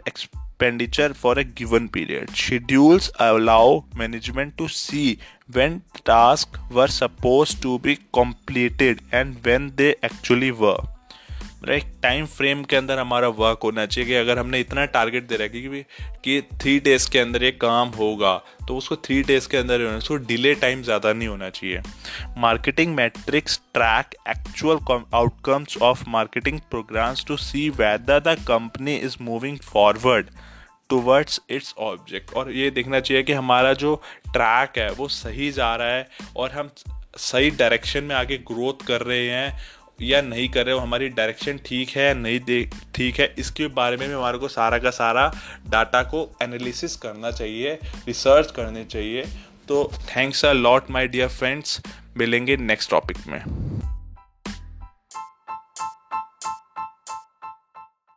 expenditure 0.57 1.13
for 1.13 1.39
a 1.39 1.45
given 1.45 1.89
period. 1.89 2.31
Schedules 2.31 3.11
allow 3.19 3.85
management 3.95 4.57
to 4.57 4.69
see 4.69 5.19
when 5.53 5.83
tasks 6.05 6.59
were 6.71 6.89
supposed 6.89 7.61
to 7.63 7.79
be 7.79 7.99
completed 8.13 9.03
and 9.13 9.45
when 9.45 9.75
they 9.77 9.95
actually 10.03 10.51
were. 10.53 10.81
एक 11.65 11.85
time 12.03 12.27
frame 12.27 12.63
के 12.65 12.77
अंदर 12.77 12.99
हमारा 12.99 13.29
work 13.29 13.61
होना 13.65 13.85
चाहिए 13.87 14.09
कि 14.09 14.15
अगर 14.15 14.39
हमने 14.39 14.61
इतना 14.61 14.85
टारगेट 14.85 15.27
दे 15.29 15.37
रखा 15.37 15.57
है 15.57 15.63
कि 15.63 15.83
कि 16.25 16.59
थ्री 16.63 16.79
डेज़ 16.81 17.09
के 17.11 17.19
अंदर 17.19 17.43
ये 17.45 17.51
काम 17.51 17.89
होगा 17.89 18.35
तो 18.69 18.77
उसको 18.77 18.97
थ्री 18.97 19.23
डेज़ 19.23 19.49
के 19.49 19.57
अंदर 19.57 19.83
होना, 19.83 19.97
उसको 19.97 20.17
डिले 20.17 20.55
टाइम 20.55 20.83
ज़्यादा 20.83 21.13
नहीं 21.13 21.29
होना 21.29 21.49
चाहिए। 21.51 21.81
Marketing 22.39 22.95
metrics 22.95 23.61
track 23.75 24.15
actual 24.29 25.03
outcomes 25.15 25.77
of 25.83 26.05
marketing 26.09 26.61
programs 26.71 27.25
to 27.25 27.37
see 27.37 27.69
whether 27.71 28.21
the 28.21 28.37
company 28.49 28.97
is 28.97 29.17
moving 29.21 29.59
forward 29.59 30.31
towards 30.91 31.41
its 31.51 31.75
object 31.79 32.35
और 32.35 32.53
ये 32.53 32.71
देखना 32.71 33.01
चाहिए 33.01 33.23
कि 33.23 33.33
हमारा 33.33 33.73
जो 33.73 34.03
ट्रैक 34.33 34.79
है, 34.79 34.91
वो 34.91 35.09
सही 35.09 35.51
जा 35.53 35.75
रहा 35.77 35.89
है 35.89 36.09
और 36.37 36.51
हम 36.51 36.71
सही 37.19 37.51
डायरेक्शन 37.51 38.05
में 38.05 38.15
आगे 38.15 38.37
ग्रोथ 38.39 38.87
कर 38.87 39.01
रहे 39.01 39.29
हैं 39.29 39.59
या 40.03 40.21
नहीं 40.23 40.49
कर 40.49 40.65
रहे 40.67 40.75
हो 40.75 40.81
हमारी 40.81 41.09
डायरेक्शन 41.09 41.59
ठीक 41.67 41.91
है 41.91 42.05
या 42.05 42.15
नहीं 42.15 42.41
दे, 42.41 42.63
ठीक 42.95 43.21
है, 43.21 43.35
इसके 43.39 43.67
बारे 43.69 43.97
में 43.97 44.09
भी 44.09 44.15
हमारे 44.15 44.39
को 44.39 44.49
सारा 44.49 44.79
का 44.79 44.91
सारा 44.91 45.31
डाटा 45.69 46.03
को 46.03 46.29
एनालिसिस 46.43 46.97
करना 46.97 47.31
चाहिए 47.31 47.79
रिसर्च 48.07 48.51
करनी 48.51 48.85
चाहिए। 48.85 49.25
तो 49.69 49.91
thanks 50.17 50.45
a 50.45 50.53
lot 50.53 50.91
my 50.91 51.09
dear 51.09 51.29
friends 51.29 51.81
मिलेंगे 52.17 52.57
नेक्स्ट 52.57 52.91
टॉपिक 52.91 53.17
में। 53.27 53.43